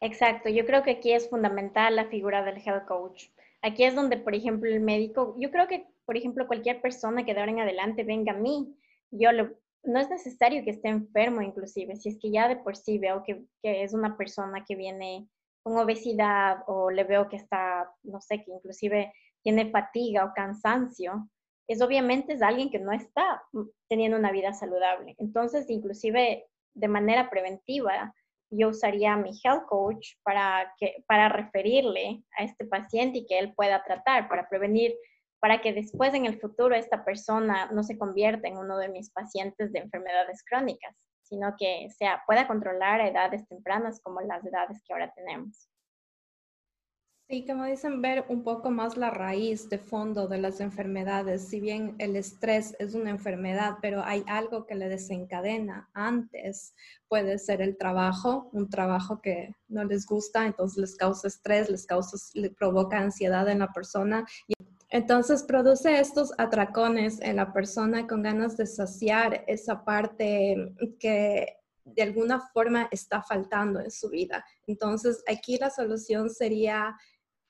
Exacto, 0.00 0.48
yo 0.50 0.66
creo 0.66 0.82
que 0.82 0.92
aquí 0.92 1.12
es 1.12 1.28
fundamental 1.30 1.96
la 1.96 2.06
figura 2.06 2.44
del 2.44 2.58
health 2.64 2.86
coach. 2.86 3.28
Aquí 3.62 3.84
es 3.84 3.94
donde, 3.94 4.18
por 4.18 4.34
ejemplo, 4.34 4.70
el 4.70 4.80
médico, 4.80 5.34
yo 5.38 5.50
creo 5.50 5.66
que, 5.66 5.86
por 6.04 6.16
ejemplo, 6.16 6.46
cualquier 6.46 6.80
persona 6.82 7.24
que 7.24 7.32
de 7.34 7.40
ahora 7.40 7.52
en 7.52 7.60
adelante 7.60 8.04
venga 8.04 8.32
a 8.32 8.36
mí, 8.36 8.76
yo 9.10 9.30
no 9.32 10.00
es 10.00 10.10
necesario 10.10 10.62
que 10.64 10.70
esté 10.70 10.88
enfermo 10.88 11.40
inclusive, 11.40 11.96
si 11.96 12.10
es 12.10 12.18
que 12.20 12.30
ya 12.30 12.48
de 12.48 12.56
por 12.56 12.76
sí 12.76 12.98
veo 12.98 13.22
que, 13.22 13.44
es 13.62 13.94
una 13.94 14.16
persona 14.16 14.64
que 14.64 14.76
viene 14.76 15.28
con 15.62 15.78
obesidad 15.78 16.62
o 16.66 16.90
le 16.90 17.04
veo 17.04 17.28
que 17.28 17.36
está, 17.36 17.90
no 18.02 18.20
sé, 18.20 18.44
que 18.44 18.52
inclusive 18.52 19.12
tiene 19.42 19.70
fatiga 19.70 20.24
o 20.24 20.32
cansancio, 20.34 21.28
es 21.68 21.80
obviamente 21.82 22.34
es 22.34 22.42
alguien 22.42 22.70
que 22.70 22.78
no 22.78 22.92
está 22.92 23.42
teniendo 23.88 24.16
una 24.18 24.30
vida 24.30 24.52
saludable. 24.52 25.16
Entonces, 25.18 25.68
inclusive 25.68 26.46
de 26.74 26.88
manera 26.88 27.30
preventiva, 27.30 28.14
yo 28.50 28.68
usaría 28.68 29.16
mi 29.16 29.30
health 29.42 29.66
coach 29.68 30.14
para, 30.22 30.72
que, 30.78 31.04
para 31.06 31.28
referirle 31.28 32.22
a 32.38 32.44
este 32.44 32.66
paciente 32.66 33.18
y 33.18 33.26
que 33.26 33.38
él 33.38 33.54
pueda 33.54 33.82
tratar, 33.84 34.28
para 34.28 34.48
prevenir 34.48 34.94
para 35.40 35.60
que 35.60 35.72
después 35.72 36.14
en 36.14 36.26
el 36.26 36.40
futuro 36.40 36.74
esta 36.74 37.04
persona 37.04 37.70
no 37.72 37.82
se 37.82 37.98
convierta 37.98 38.48
en 38.48 38.56
uno 38.56 38.78
de 38.78 38.88
mis 38.88 39.10
pacientes 39.10 39.72
de 39.72 39.80
enfermedades 39.80 40.42
crónicas, 40.44 40.96
sino 41.22 41.54
que 41.58 41.88
sea, 41.90 42.22
pueda 42.26 42.46
controlar 42.46 43.00
a 43.00 43.08
edades 43.08 43.46
tempranas 43.48 44.00
como 44.02 44.20
las 44.22 44.44
edades 44.44 44.82
que 44.84 44.92
ahora 44.92 45.12
tenemos. 45.14 45.68
Sí, 47.28 47.44
como 47.44 47.64
dicen, 47.64 48.02
ver 48.02 48.24
un 48.28 48.44
poco 48.44 48.70
más 48.70 48.96
la 48.96 49.10
raíz 49.10 49.68
de 49.68 49.78
fondo 49.78 50.28
de 50.28 50.38
las 50.38 50.60
enfermedades. 50.60 51.48
Si 51.48 51.58
bien 51.58 51.96
el 51.98 52.14
estrés 52.14 52.76
es 52.78 52.94
una 52.94 53.10
enfermedad, 53.10 53.78
pero 53.82 54.04
hay 54.04 54.22
algo 54.28 54.64
que 54.64 54.76
le 54.76 54.88
desencadena 54.88 55.90
antes. 55.92 56.72
Puede 57.08 57.40
ser 57.40 57.62
el 57.62 57.76
trabajo, 57.76 58.48
un 58.52 58.70
trabajo 58.70 59.20
que 59.20 59.56
no 59.66 59.82
les 59.82 60.06
gusta, 60.06 60.46
entonces 60.46 60.78
les 60.78 60.94
causa 60.94 61.26
estrés, 61.26 61.68
les 61.68 61.84
causa, 61.84 62.16
provoca 62.56 62.98
ansiedad 63.00 63.48
en 63.48 63.58
la 63.58 63.72
persona. 63.72 64.24
Y 64.46 64.54
entonces 64.90 65.42
produce 65.42 65.98
estos 65.98 66.32
atracones 66.38 67.20
en 67.20 67.34
la 67.34 67.52
persona 67.52 68.06
con 68.06 68.22
ganas 68.22 68.56
de 68.56 68.66
saciar 68.66 69.42
esa 69.48 69.84
parte 69.84 70.76
que 71.00 71.56
de 71.86 72.02
alguna 72.02 72.40
forma 72.40 72.88
está 72.90 73.22
faltando 73.22 73.80
en 73.80 73.90
su 73.90 74.10
vida. 74.10 74.44
Entonces 74.66 75.22
aquí 75.26 75.56
la 75.58 75.70
solución 75.70 76.30
sería 76.30 76.96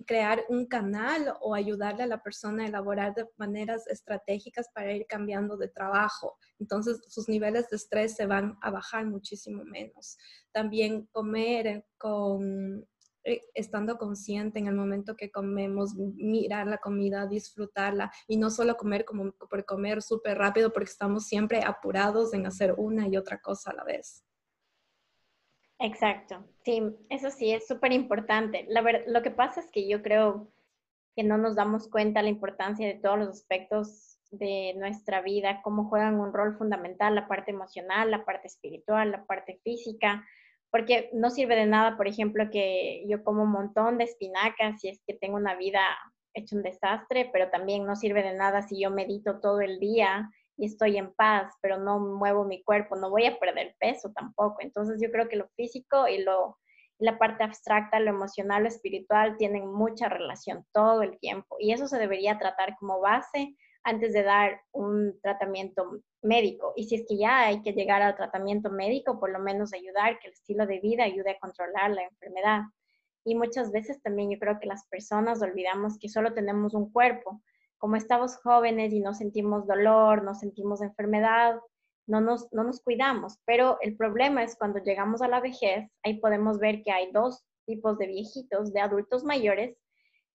crear 0.05 0.45
un 0.49 0.67
canal 0.67 1.35
o 1.41 1.55
ayudarle 1.55 2.03
a 2.03 2.07
la 2.07 2.23
persona 2.23 2.65
a 2.65 2.69
elaborar 2.69 3.15
de 3.15 3.29
maneras 3.37 3.87
estratégicas 3.87 4.69
para 4.75 4.93
ir 4.93 5.07
cambiando 5.07 5.57
de 5.57 5.69
trabajo. 5.69 6.37
Entonces 6.59 7.01
sus 7.09 7.29
niveles 7.29 7.71
de 7.71 7.77
estrés 7.77 8.15
se 8.15 8.27
van 8.27 8.59
a 8.63 8.71
bajar 8.71 9.07
muchísimo 9.07 9.65
menos. 9.65 10.19
También 10.53 11.07
comer 11.13 11.87
con 11.99 12.87
eh, 13.29 13.41
estando 13.55 13.99
consciente 13.99 14.61
en 14.61 14.69
el 14.69 14.75
momento 14.77 15.17
que 15.17 15.33
comemos, 15.33 15.95
mirar 15.97 16.69
la 16.69 16.79
comida, 16.79 17.27
disfrutarla 17.27 18.13
y 18.29 18.37
no 18.37 18.51
solo 18.51 18.77
comer 18.77 19.05
como 19.05 19.33
por 19.33 19.65
comer 19.65 20.01
súper 20.01 20.39
rápido 20.39 20.73
porque 20.73 20.91
estamos 20.91 21.27
siempre 21.27 21.65
apurados 21.65 22.35
en 22.35 22.47
hacer 22.47 22.75
una 22.77 23.09
y 23.09 23.17
otra 23.17 23.41
cosa 23.41 23.73
a 23.73 23.75
la 23.75 23.85
vez. 23.85 24.26
Exacto, 25.79 26.43
sí, 26.65 26.83
eso 27.11 27.31
sí 27.31 27.53
es 27.53 27.67
súper 27.67 27.93
importante. 27.93 28.67
Lo 29.07 29.23
que 29.23 29.31
pasa 29.31 29.61
es 29.61 29.71
que 29.71 29.89
yo 29.89 30.03
creo 30.03 30.51
que 31.15 31.23
no 31.23 31.39
nos 31.39 31.55
damos 31.55 31.89
cuenta 31.89 32.23
la 32.23 32.31
importancia 32.31 32.87
de 32.87 32.95
todos 32.95 33.19
los 33.19 33.29
aspectos 33.29 34.19
de 34.31 34.75
nuestra 34.77 35.21
vida, 35.23 35.61
cómo 35.63 35.89
juegan 35.89 36.19
un 36.19 36.33
rol 36.33 36.57
fundamental 36.57 37.15
la 37.15 37.29
parte 37.29 37.51
emocional, 37.51 38.11
la 38.11 38.25
parte 38.25 38.49
espiritual, 38.49 39.11
la 39.13 39.25
parte 39.25 39.61
física, 39.65 40.25
porque 40.71 41.11
no 41.13 41.31
sirve 41.31 41.57
de 41.57 41.67
nada, 41.67 41.97
por 41.97 42.09
ejemplo, 42.09 42.51
que 42.51 43.05
yo 43.09 43.23
como 43.23 43.45
un 43.45 43.53
montón 43.53 43.99
de 43.99 44.05
espinacas 44.05 44.81
si 44.81 44.89
es 44.89 45.01
que 45.07 45.15
tengo 45.15 45.37
una 45.37 45.57
vida 45.57 45.81
hecha 46.35 46.57
un 46.57 46.63
desastre, 46.63 47.31
pero 47.33 47.51
también 47.51 47.87
no 47.87 47.97
sirve 47.97 48.23
de 48.23 48.35
nada 48.35 48.63
si 48.63 48.81
yo 48.83 48.91
medito 48.91 49.41
todo 49.41 49.61
el 49.61 49.79
día 49.79 50.31
y 50.57 50.67
estoy 50.67 50.97
en 50.97 51.13
paz, 51.15 51.55
pero 51.61 51.79
no 51.79 51.99
muevo 51.99 52.45
mi 52.45 52.63
cuerpo, 52.63 52.97
no 52.97 53.11
voy 53.11 53.27
a 53.27 53.39
perder 53.39 53.75
peso 53.79 54.11
tampoco. 54.15 54.57
Entonces 54.61 55.01
yo 55.01 55.11
creo 55.11 55.29
que 55.29 55.37
lo 55.37 55.49
físico 55.57 56.09
y 56.09 56.23
lo 56.23 56.59
la 56.99 57.19
parte 57.19 57.45
abstracta, 57.45 58.01
lo 58.01 58.11
emocional, 58.11 58.63
lo 58.63 58.69
espiritual 58.69 59.37
tienen 59.37 59.71
mucha 59.71 60.09
relación 60.09 60.65
todo 60.73 61.03
el 61.03 61.19
tiempo 61.19 61.57
y 61.59 61.73
eso 61.73 61.87
se 61.89 61.99
debería 61.99 62.39
tratar 62.39 62.77
como 62.79 63.01
base 63.01 63.55
antes 63.85 64.13
de 64.13 64.23
dar 64.25 64.61
un 64.73 65.19
tratamiento 65.23 66.01
médico. 66.23 66.73
Y 66.75 66.85
si 66.89 66.97
es 66.97 67.05
que 67.09 67.17
ya 67.17 67.47
hay 67.47 67.63
que 67.63 67.73
llegar 67.73 68.03
al 68.03 68.17
tratamiento 68.17 68.71
médico, 68.71 69.21
por 69.21 69.31
lo 69.31 69.39
menos 69.39 69.73
ayudar 69.73 70.19
que 70.19 70.27
el 70.27 70.33
estilo 70.33 70.67
de 70.67 70.81
vida 70.81 71.05
ayude 71.05 71.31
a 71.31 71.39
controlar 71.39 71.93
la 71.93 72.03
enfermedad. 72.03 72.63
Y 73.25 73.37
muchas 73.37 73.71
veces 73.71 74.03
también 74.03 74.31
yo 74.31 74.39
creo 74.41 74.59
que 74.59 74.67
las 74.67 74.89
personas 74.89 75.41
olvidamos 75.41 75.99
que 75.99 76.09
solo 76.09 76.35
tenemos 76.35 76.75
un 76.75 76.91
cuerpo 76.91 77.43
como 77.79 77.97
estamos 77.97 78.37
jóvenes 78.37 78.93
y 78.93 79.01
no 79.01 79.15
sentimos 79.15 79.67
dolor, 79.67 80.25
no 80.25 80.35
sentimos 80.35 80.83
enfermedad, 80.83 81.61
no 82.07 82.21
nos, 82.21 82.53
no 82.53 82.65
nos 82.65 82.81
cuidamos. 82.81 83.39
Pero 83.45 83.79
el 83.81 83.97
problema 83.97 84.43
es 84.43 84.57
cuando 84.57 84.79
llegamos 84.79 85.23
a 85.23 85.29
la 85.29 85.41
vejez, 85.41 85.91
ahí 86.03 86.19
podemos 86.21 86.59
ver 86.59 86.83
que 86.83 86.93
hay 86.93 87.11
dos 87.13 87.45
tipos 87.67 87.99
de 87.99 88.07
viejitos, 88.07 88.73
de 88.73 88.81
adultos 88.81 89.25
mayores, 89.25 89.77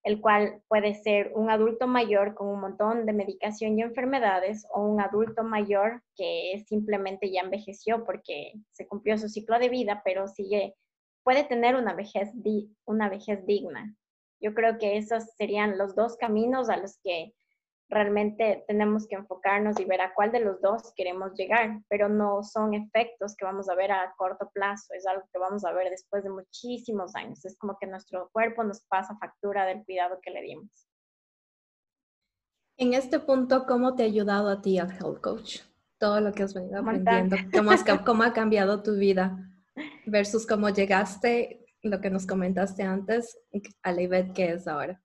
el 0.04 0.20
cual 0.20 0.62
puede 0.68 0.96
ser 0.96 1.32
un 1.36 1.50
adulto 1.50 1.88
mayor 1.88 2.34
con 2.34 2.48
un 2.48 2.60
montón 2.60 3.06
de 3.06 3.14
medicación 3.14 3.78
y 3.78 3.84
enfermedades 3.84 4.66
o 4.74 4.82
un 4.82 5.00
adulto 5.00 5.44
mayor 5.44 6.02
que 6.16 6.64
simplemente 6.68 7.32
ya 7.32 7.42
envejeció 7.42 8.04
porque 8.04 8.54
se 8.72 8.88
cumplió 8.88 9.18
su 9.18 9.30
ciclo 9.30 9.60
de 9.60 9.70
vida, 9.70 10.02
pero 10.04 10.28
sigue, 10.28 10.76
puede 11.24 11.44
tener 11.44 11.76
una 11.76 11.94
vejez, 11.94 12.32
una 12.86 13.10
vejez 13.10 13.46
digna. 13.46 13.96
Yo 14.42 14.54
creo 14.54 14.78
que 14.78 14.98
esos 14.98 15.24
serían 15.38 15.78
los 15.78 15.96
dos 15.96 16.18
caminos 16.18 16.70
a 16.70 16.78
los 16.78 16.98
que 17.04 17.34
realmente 17.92 18.64
tenemos 18.68 19.06
que 19.06 19.16
enfocarnos 19.16 19.80
y 19.80 19.86
ver 19.86 20.02
a 20.02 20.14
cuál 20.14 20.32
de 20.32 20.40
los 20.40 20.62
dos 20.62 20.94
queremos 20.96 21.34
llegar, 21.36 21.82
pero 21.90 22.08
no 22.10 22.42
son 22.42 22.74
efectos 22.74 23.36
que 23.36 23.46
vamos 23.46 23.70
a 23.70 23.76
ver 23.76 23.92
a 23.92 24.14
corto 24.18 24.50
plazo, 24.54 24.94
es 24.94 25.06
algo 25.06 25.24
que 25.32 25.38
vamos 25.38 25.66
a 25.66 25.74
ver 25.74 25.90
después 25.90 26.24
de 26.24 26.30
muchísimos 26.30 27.14
años. 27.16 27.44
Es 27.46 27.58
como 27.58 27.78
que 27.80 27.88
nuestro 27.88 28.30
cuerpo 28.32 28.64
nos 28.64 28.82
pasa 28.84 29.18
factura 29.18 29.66
del 29.66 29.84
cuidado 29.84 30.20
que 30.22 30.32
le 30.32 30.42
dimos. 30.42 30.88
En 32.78 32.94
este 32.94 33.20
punto, 33.20 33.66
¿cómo 33.68 33.94
te 33.94 34.04
ha 34.04 34.06
ayudado 34.08 34.50
a 34.50 34.62
ti 34.62 34.80
el 34.80 34.90
Health 34.90 35.22
Coach? 35.22 35.60
Todo 36.00 36.20
lo 36.20 36.32
que 36.32 36.44
has 36.44 36.54
venido 36.54 36.80
aprendiendo, 36.80 37.36
¿cómo, 37.54 37.72
cómo 38.06 38.24
ha 38.24 38.34
cambiado 38.34 38.82
tu 38.82 38.96
vida 38.96 39.38
versus 40.08 40.48
cómo 40.48 40.70
llegaste 40.70 41.61
lo 41.84 42.00
que 42.02 42.10
nos 42.10 42.26
comentaste 42.26 42.84
antes 42.84 43.40
a 43.84 43.92
la 43.92 44.02
es 44.02 44.68
ahora? 44.68 45.02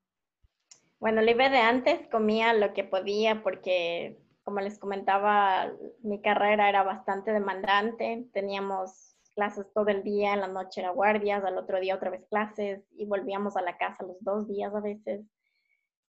Bueno, 0.99 1.21
la 1.21 1.33
de 1.49 1.57
antes 1.57 2.07
comía 2.09 2.53
lo 2.53 2.73
que 2.73 2.83
podía 2.83 3.43
porque, 3.43 4.19
como 4.43 4.59
les 4.61 4.79
comentaba, 4.79 5.71
mi 6.01 6.21
carrera 6.21 6.69
era 6.69 6.83
bastante 6.83 7.31
demandante. 7.31 8.27
Teníamos 8.33 9.15
clases 9.35 9.67
todo 9.73 9.87
el 9.89 10.03
día, 10.03 10.33
en 10.33 10.41
la 10.41 10.47
noche 10.47 10.81
era 10.81 10.89
guardias, 10.89 11.43
al 11.43 11.59
otro 11.59 11.79
día 11.79 11.95
otra 11.95 12.09
vez 12.09 12.25
clases 12.29 12.81
y 12.97 13.05
volvíamos 13.05 13.55
a 13.55 13.61
la 13.61 13.77
casa 13.77 14.03
los 14.03 14.17
dos 14.21 14.47
días 14.47 14.73
a 14.73 14.79
veces. 14.79 15.21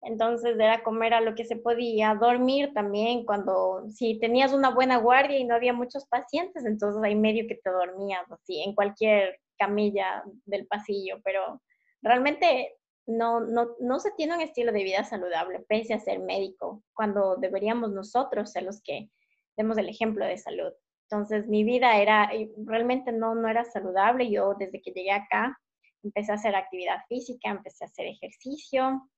Entonces 0.01 0.55
era 0.57 0.83
comer 0.83 1.13
a 1.13 1.21
lo 1.21 1.35
que 1.35 1.43
se 1.43 1.57
podía, 1.57 2.15
dormir 2.15 2.73
también 2.73 3.25
cuando, 3.25 3.83
si 3.89 4.19
tenías 4.19 4.53
una 4.53 4.69
buena 4.69 4.97
guardia 4.97 5.37
y 5.37 5.43
no 5.43 5.55
había 5.55 5.73
muchos 5.73 6.05
pacientes, 6.05 6.65
entonces 6.65 7.03
hay 7.03 7.15
medio 7.15 7.47
que 7.47 7.55
te 7.55 7.69
dormías 7.69 8.31
así 8.31 8.61
en 8.61 8.73
cualquier 8.73 9.37
camilla 9.57 10.23
del 10.45 10.67
pasillo, 10.67 11.19
pero 11.23 11.61
realmente 12.01 12.75
no, 13.07 13.39
no, 13.39 13.75
no 13.79 13.99
se 13.99 14.11
tiene 14.11 14.35
un 14.35 14.41
estilo 14.41 14.71
de 14.71 14.83
vida 14.83 15.03
saludable, 15.03 15.65
pese 15.67 15.93
a 15.93 15.99
ser 15.99 16.19
médico, 16.19 16.83
cuando 16.93 17.37
deberíamos 17.37 17.91
nosotros 17.91 18.51
ser 18.51 18.63
los 18.63 18.81
que 18.81 19.09
demos 19.55 19.77
el 19.77 19.89
ejemplo 19.89 20.25
de 20.25 20.37
salud. 20.37 20.71
Entonces, 21.09 21.47
mi 21.47 21.63
vida 21.63 21.97
era, 21.97 22.29
realmente 22.65 23.13
no, 23.13 23.33
no 23.33 23.47
era 23.47 23.63
saludable. 23.63 24.29
Yo 24.29 24.55
desde 24.59 24.81
que 24.81 24.91
llegué 24.91 25.11
acá 25.11 25.57
empecé 26.03 26.33
a 26.33 26.35
hacer 26.35 26.55
actividad 26.55 26.97
física, 27.07 27.49
empecé 27.49 27.85
a 27.85 27.87
hacer 27.87 28.07
ejercicio, 28.07 29.09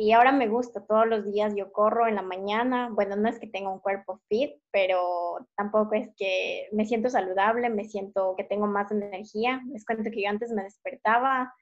y 0.00 0.12
ahora 0.12 0.32
me 0.32 0.48
gusta, 0.48 0.82
todos 0.86 1.06
los 1.06 1.30
días 1.30 1.52
yo 1.54 1.72
corro 1.72 2.06
en 2.06 2.14
la 2.14 2.22
mañana. 2.22 2.88
Bueno, 2.90 3.16
no 3.16 3.28
es 3.28 3.38
que 3.38 3.46
tenga 3.46 3.68
un 3.70 3.80
cuerpo 3.80 4.18
fit, 4.30 4.52
pero 4.72 5.46
tampoco 5.58 5.94
es 5.94 6.08
que 6.16 6.68
me 6.72 6.86
siento 6.86 7.10
saludable, 7.10 7.68
me 7.68 7.84
siento 7.84 8.34
que 8.34 8.44
tengo 8.44 8.66
más 8.66 8.90
energía. 8.90 9.60
Les 9.70 9.84
cuento 9.84 10.10
que 10.10 10.22
yo 10.22 10.30
antes 10.30 10.52
me 10.52 10.62
despertaba 10.62 11.52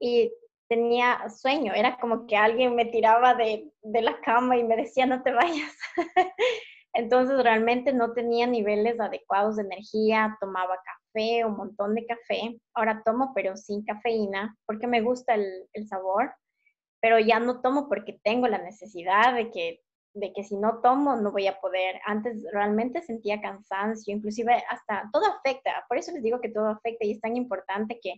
y 0.00 0.32
tenía 0.70 1.28
sueño, 1.28 1.74
era 1.74 1.98
como 1.98 2.26
que 2.26 2.38
alguien 2.38 2.74
me 2.74 2.86
tiraba 2.86 3.34
de, 3.34 3.70
de 3.82 4.00
la 4.00 4.22
cama 4.22 4.56
y 4.56 4.64
me 4.64 4.76
decía 4.76 5.04
no 5.04 5.22
te 5.22 5.32
vayas. 5.32 5.76
Entonces 6.94 7.42
realmente 7.42 7.92
no 7.92 8.14
tenía 8.14 8.46
niveles 8.46 8.98
adecuados 8.98 9.56
de 9.56 9.64
energía, 9.64 10.34
tomaba 10.40 10.78
café, 10.82 11.44
un 11.44 11.58
montón 11.58 11.94
de 11.94 12.06
café. 12.06 12.58
Ahora 12.72 13.02
tomo, 13.04 13.32
pero 13.34 13.54
sin 13.54 13.84
cafeína, 13.84 14.56
porque 14.64 14.86
me 14.86 15.02
gusta 15.02 15.34
el, 15.34 15.68
el 15.74 15.86
sabor 15.86 16.32
pero 17.06 17.20
ya 17.20 17.38
no 17.38 17.60
tomo 17.60 17.88
porque 17.88 18.18
tengo 18.24 18.48
la 18.48 18.58
necesidad 18.58 19.32
de 19.32 19.52
que, 19.52 19.80
de 20.12 20.32
que 20.32 20.42
si 20.42 20.56
no 20.56 20.80
tomo 20.80 21.14
no 21.14 21.30
voy 21.30 21.46
a 21.46 21.60
poder. 21.60 22.00
Antes 22.04 22.44
realmente 22.52 23.00
sentía 23.00 23.40
cansancio, 23.40 24.12
inclusive 24.12 24.52
hasta 24.68 25.08
todo 25.12 25.24
afecta, 25.26 25.84
por 25.88 25.98
eso 25.98 26.10
les 26.10 26.24
digo 26.24 26.40
que 26.40 26.48
todo 26.48 26.66
afecta 26.66 27.06
y 27.06 27.12
es 27.12 27.20
tan 27.20 27.36
importante 27.36 28.00
que 28.02 28.14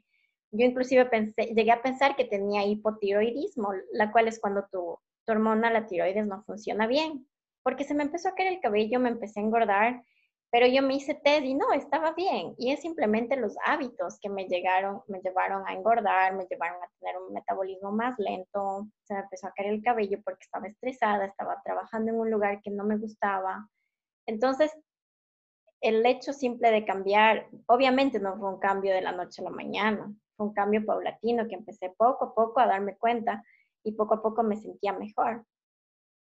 yo 0.52 0.64
inclusive 0.64 1.04
pensé, 1.04 1.52
llegué 1.54 1.70
a 1.70 1.82
pensar 1.82 2.16
que 2.16 2.24
tenía 2.24 2.64
hipotiroidismo, 2.64 3.74
la 3.92 4.10
cual 4.10 4.26
es 4.26 4.40
cuando 4.40 4.66
tu, 4.72 4.98
tu 5.26 5.32
hormona, 5.32 5.70
la 5.70 5.86
tiroides, 5.86 6.26
no 6.26 6.42
funciona 6.44 6.86
bien, 6.86 7.28
porque 7.62 7.84
se 7.84 7.92
me 7.94 8.04
empezó 8.04 8.30
a 8.30 8.34
caer 8.34 8.54
el 8.54 8.60
cabello, 8.60 9.00
me 9.00 9.10
empecé 9.10 9.40
a 9.40 9.42
engordar 9.42 10.02
pero 10.50 10.66
yo 10.66 10.82
me 10.82 10.94
hice 10.94 11.14
test 11.14 11.44
y 11.44 11.54
no, 11.54 11.72
estaba 11.72 12.12
bien. 12.12 12.54
Y 12.58 12.72
es 12.72 12.80
simplemente 12.80 13.36
los 13.36 13.54
hábitos 13.66 14.18
que 14.20 14.30
me 14.30 14.46
llegaron, 14.46 15.02
me 15.06 15.20
llevaron 15.20 15.66
a 15.66 15.74
engordar, 15.74 16.34
me 16.34 16.46
llevaron 16.46 16.82
a 16.82 16.88
tener 16.98 17.18
un 17.18 17.34
metabolismo 17.34 17.92
más 17.92 18.18
lento, 18.18 18.88
se 19.04 19.14
me 19.14 19.20
empezó 19.20 19.48
a 19.48 19.52
caer 19.52 19.74
el 19.74 19.82
cabello 19.82 20.18
porque 20.24 20.44
estaba 20.44 20.66
estresada, 20.66 21.26
estaba 21.26 21.60
trabajando 21.62 22.12
en 22.12 22.18
un 22.18 22.30
lugar 22.30 22.62
que 22.62 22.70
no 22.70 22.84
me 22.84 22.96
gustaba. 22.96 23.68
Entonces, 24.26 24.74
el 25.82 26.04
hecho 26.06 26.32
simple 26.32 26.70
de 26.70 26.84
cambiar, 26.84 27.48
obviamente 27.66 28.18
no 28.18 28.36
fue 28.38 28.48
un 28.48 28.58
cambio 28.58 28.94
de 28.94 29.02
la 29.02 29.12
noche 29.12 29.42
a 29.42 29.44
la 29.44 29.50
mañana, 29.50 30.12
fue 30.36 30.46
un 30.46 30.54
cambio 30.54 30.84
paulatino 30.84 31.46
que 31.46 31.56
empecé 31.56 31.90
poco 31.90 32.24
a 32.24 32.34
poco 32.34 32.60
a 32.60 32.66
darme 32.66 32.96
cuenta 32.96 33.44
y 33.84 33.92
poco 33.92 34.14
a 34.14 34.22
poco 34.22 34.42
me 34.42 34.56
sentía 34.56 34.92
mejor. 34.94 35.44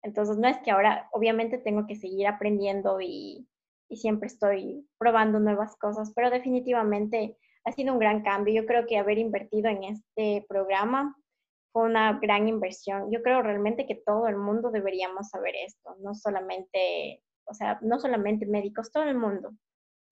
Entonces, 0.01 0.37
no 0.37 0.47
es 0.47 0.57
que 0.59 0.71
ahora, 0.71 1.07
obviamente 1.11 1.59
tengo 1.59 1.85
que 1.85 1.95
seguir 1.95 2.27
aprendiendo 2.27 2.99
y 2.99 3.47
y 3.89 3.97
siempre 3.97 4.27
estoy 4.27 4.87
probando 4.97 5.39
nuevas 5.39 5.75
cosas, 5.77 6.11
pero 6.15 6.29
definitivamente 6.29 7.37
ha 7.63 7.71
sido 7.71 7.93
un 7.93 7.99
gran 7.99 8.23
cambio. 8.23 8.53
Yo 8.53 8.65
creo 8.65 8.85
que 8.85 8.97
haber 8.97 9.17
invertido 9.17 9.69
en 9.69 9.83
este 9.83 10.45
programa 10.47 11.15
fue 11.71 11.83
una 11.83 12.13
gran 12.19 12.47
inversión. 12.47 13.11
Yo 13.11 13.21
creo 13.21 13.41
realmente 13.41 13.85
que 13.85 14.01
todo 14.05 14.27
el 14.27 14.37
mundo 14.37 14.71
deberíamos 14.71 15.29
saber 15.29 15.53
esto, 15.55 15.95
no 15.99 16.15
solamente, 16.15 17.23
o 17.45 17.53
sea, 17.53 17.77
no 17.81 17.99
solamente 17.99 18.45
médicos, 18.45 18.91
todo 18.91 19.03
el 19.03 19.17
mundo. 19.17 19.51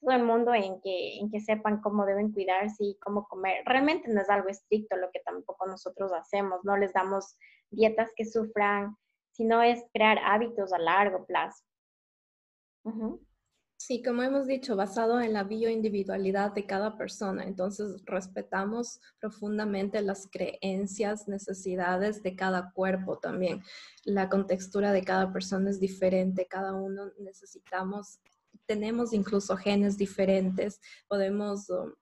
Todo 0.02 0.16
el 0.16 0.24
mundo 0.24 0.54
en 0.54 0.82
que, 0.82 1.18
en 1.18 1.32
que 1.32 1.40
sepan 1.40 1.82
cómo 1.82 2.06
deben 2.06 2.32
cuidarse 2.32 2.84
y 2.84 2.98
cómo 3.00 3.28
comer. 3.28 3.64
Realmente 3.66 4.14
no 4.14 4.22
es 4.22 4.30
algo 4.30 4.50
estricto 4.50 4.98
lo 4.98 5.10
que 5.12 5.22
tampoco 5.22 5.66
nosotros 5.66 6.12
hacemos, 6.14 6.64
no 6.64 6.78
les 6.78 6.94
damos 6.94 7.38
dietas 7.72 8.12
que 8.16 8.26
sufran, 8.26 8.96
sino 9.32 9.62
es 9.64 9.84
crear 9.94 10.20
hábitos 10.24 10.72
a 10.74 10.78
largo 10.78 11.26
plazo. 11.26 11.64
Sí, 13.78 14.02
como 14.02 14.24
hemos 14.24 14.48
dicho, 14.48 14.76
basado 14.76 15.20
en 15.20 15.34
la 15.34 15.44
bioindividualidad 15.44 16.54
de 16.54 16.66
cada 16.66 16.98
persona. 16.98 17.44
Entonces, 17.44 18.02
respetamos 18.06 19.02
profundamente 19.20 20.02
las 20.02 20.28
creencias, 20.32 21.28
necesidades 21.28 22.24
de 22.24 22.36
cada 22.36 22.72
cuerpo 22.72 23.20
también. 23.20 23.62
La 24.06 24.30
contextura 24.30 24.94
de 24.94 25.04
cada 25.04 25.32
persona 25.34 25.70
es 25.70 25.80
diferente, 25.80 26.48
cada 26.48 26.74
uno 26.74 27.12
necesitamos, 27.20 28.20
tenemos 28.66 29.14
incluso 29.14 29.58
genes 29.58 29.98
diferentes, 29.98 30.80
podemos 31.08 31.70
um, 31.70 31.94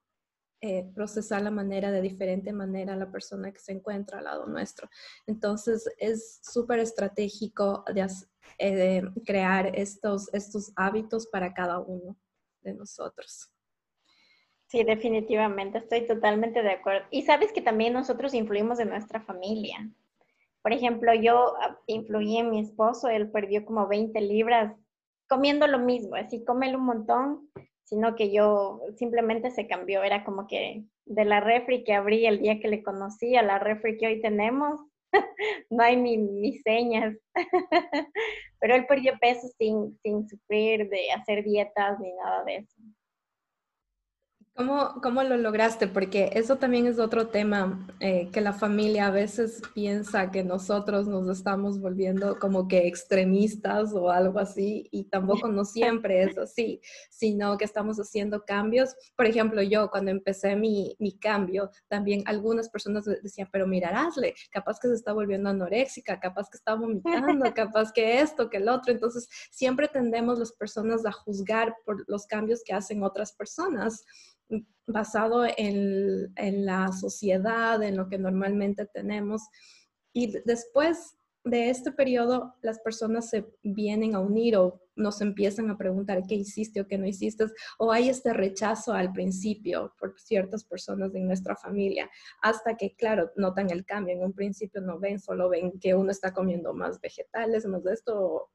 eh, 0.60 0.90
procesar 0.94 1.42
la 1.42 1.50
manera 1.50 1.90
de 1.90 2.00
diferente 2.00 2.52
manera 2.52 2.96
la 2.96 3.10
persona 3.10 3.52
que 3.52 3.60
se 3.60 3.72
encuentra 3.72 4.18
al 4.18 4.24
lado 4.24 4.46
nuestro. 4.46 4.88
Entonces, 5.26 5.86
es 5.98 6.40
súper 6.42 6.78
estratégico 6.78 7.84
de, 7.92 8.08
eh, 8.58 9.02
crear 9.24 9.70
estos, 9.74 10.32
estos 10.32 10.72
hábitos 10.76 11.26
para 11.26 11.52
cada 11.54 11.78
uno 11.78 12.16
de 12.62 12.74
nosotros. 12.74 13.50
Sí, 14.66 14.82
definitivamente, 14.82 15.78
estoy 15.78 16.06
totalmente 16.06 16.62
de 16.62 16.72
acuerdo. 16.72 17.06
Y 17.10 17.22
sabes 17.22 17.52
que 17.52 17.60
también 17.60 17.92
nosotros 17.92 18.34
influimos 18.34 18.80
en 18.80 18.88
nuestra 18.88 19.20
familia. 19.20 19.88
Por 20.62 20.72
ejemplo, 20.72 21.14
yo 21.14 21.54
ah, 21.60 21.78
influí 21.86 22.38
en 22.38 22.50
mi 22.50 22.60
esposo, 22.60 23.08
él 23.08 23.30
perdió 23.30 23.64
como 23.64 23.86
20 23.86 24.20
libras 24.20 24.74
comiendo 25.28 25.66
lo 25.66 25.78
mismo, 25.78 26.16
así 26.16 26.44
cómelo 26.44 26.78
un 26.78 26.86
montón, 26.86 27.50
sino 27.84 28.14
que 28.16 28.32
yo 28.32 28.80
simplemente 28.96 29.50
se 29.50 29.66
cambió, 29.66 30.02
era 30.02 30.24
como 30.24 30.46
que 30.46 30.84
de 31.06 31.24
la 31.24 31.40
refri 31.40 31.84
que 31.84 31.94
abrí 31.94 32.26
el 32.26 32.40
día 32.40 32.60
que 32.60 32.68
le 32.68 32.82
conocí 32.82 33.36
a 33.36 33.42
la 33.42 33.58
refri 33.58 33.96
que 33.98 34.06
hoy 34.06 34.20
tenemos, 34.20 34.80
no 35.70 35.82
hay 35.82 35.96
ni, 35.96 36.58
señas. 36.58 37.16
Pero 38.60 38.74
él 38.74 38.86
perdió 38.86 39.12
peso 39.20 39.48
sin, 39.58 39.98
sin 40.02 40.28
sufrir 40.28 40.88
de 40.88 41.10
hacer 41.12 41.44
dietas 41.44 41.98
ni 42.00 42.12
nada 42.14 42.44
de 42.44 42.56
eso. 42.56 42.76
¿Cómo, 44.56 45.00
¿Cómo, 45.02 45.24
lo 45.24 45.36
lograste? 45.36 45.88
Porque 45.88 46.30
eso 46.34 46.58
también 46.58 46.86
es 46.86 47.00
otro 47.00 47.26
tema 47.26 47.88
eh, 47.98 48.30
que 48.32 48.40
la 48.40 48.52
familia 48.52 49.08
a 49.08 49.10
veces 49.10 49.60
piensa 49.74 50.30
que 50.30 50.44
nosotros 50.44 51.08
nos 51.08 51.26
estamos 51.26 51.80
volviendo 51.80 52.38
como 52.38 52.68
que 52.68 52.86
extremistas 52.86 53.92
o 53.94 54.10
algo 54.10 54.38
así 54.38 54.86
y 54.92 55.06
tampoco 55.06 55.48
no 55.48 55.64
siempre 55.64 56.22
es 56.22 56.38
así, 56.38 56.80
sino 57.10 57.58
que 57.58 57.64
estamos 57.64 57.98
haciendo 57.98 58.44
cambios. 58.44 58.94
Por 59.16 59.26
ejemplo, 59.26 59.60
yo 59.60 59.90
cuando 59.90 60.12
empecé 60.12 60.54
mi, 60.54 60.94
mi 61.00 61.18
cambio, 61.18 61.72
también 61.88 62.22
algunas 62.26 62.68
personas 62.68 63.06
decían, 63.06 63.48
pero 63.50 63.66
mirarásle, 63.66 64.36
capaz 64.52 64.78
que 64.78 64.86
se 64.86 64.94
está 64.94 65.12
volviendo 65.12 65.50
anoréxica, 65.50 66.20
capaz 66.20 66.48
que 66.48 66.58
está 66.58 66.76
vomitando, 66.76 67.04
capaz 67.56 67.90
que 67.92 68.20
esto, 68.20 68.48
que 68.48 68.58
el 68.58 68.68
otro. 68.68 68.92
Entonces, 68.92 69.28
siempre 69.50 69.88
tendemos 69.88 70.38
las 70.38 70.52
personas 70.52 71.04
a 71.04 71.10
juzgar 71.10 71.74
por 71.84 72.04
los 72.08 72.24
cambios 72.28 72.62
que 72.64 72.72
hacen 72.72 73.02
otras 73.02 73.32
personas 73.32 74.04
basado 74.86 75.44
en, 75.56 76.64
la 76.64 76.92
sociedad, 76.92 77.82
en 77.82 77.96
lo 77.96 78.08
que 78.08 78.18
normalmente 78.18 78.86
tenemos. 78.86 79.42
Y 80.12 80.32
después 80.44 81.16
de 81.44 81.70
este 81.70 81.92
periodo, 81.92 82.54
las 82.62 82.78
personas 82.80 83.28
se 83.28 83.46
vienen 83.62 84.14
a 84.14 84.20
unir 84.20 84.56
o 84.56 84.80
nos 84.96 85.20
empiezan 85.20 85.70
a 85.70 85.76
preguntar 85.76 86.22
qué 86.26 86.36
hiciste 86.36 86.80
o 86.80 86.86
qué 86.86 86.96
no 86.96 87.06
hiciste, 87.06 87.46
o 87.78 87.92
hay 87.92 88.08
este 88.08 88.32
rechazo 88.32 88.92
al 88.92 89.12
principio 89.12 89.92
por 89.98 90.18
ciertas 90.18 90.64
personas 90.64 91.12
de 91.12 91.20
nuestra 91.20 91.56
familia, 91.56 92.08
hasta 92.40 92.76
que, 92.76 92.94
claro, 92.94 93.32
notan 93.36 93.70
el 93.70 93.84
cambio. 93.84 94.14
En 94.14 94.22
un 94.22 94.32
principio 94.32 94.80
no 94.80 94.98
ven, 94.98 95.18
solo 95.18 95.48
ven 95.48 95.78
que 95.80 95.94
uno 95.94 96.10
está 96.10 96.32
comiendo 96.32 96.72
más 96.72 97.00
vegetales, 97.00 97.66
más 97.66 97.82
de 97.82 97.92
esto, 97.92 98.50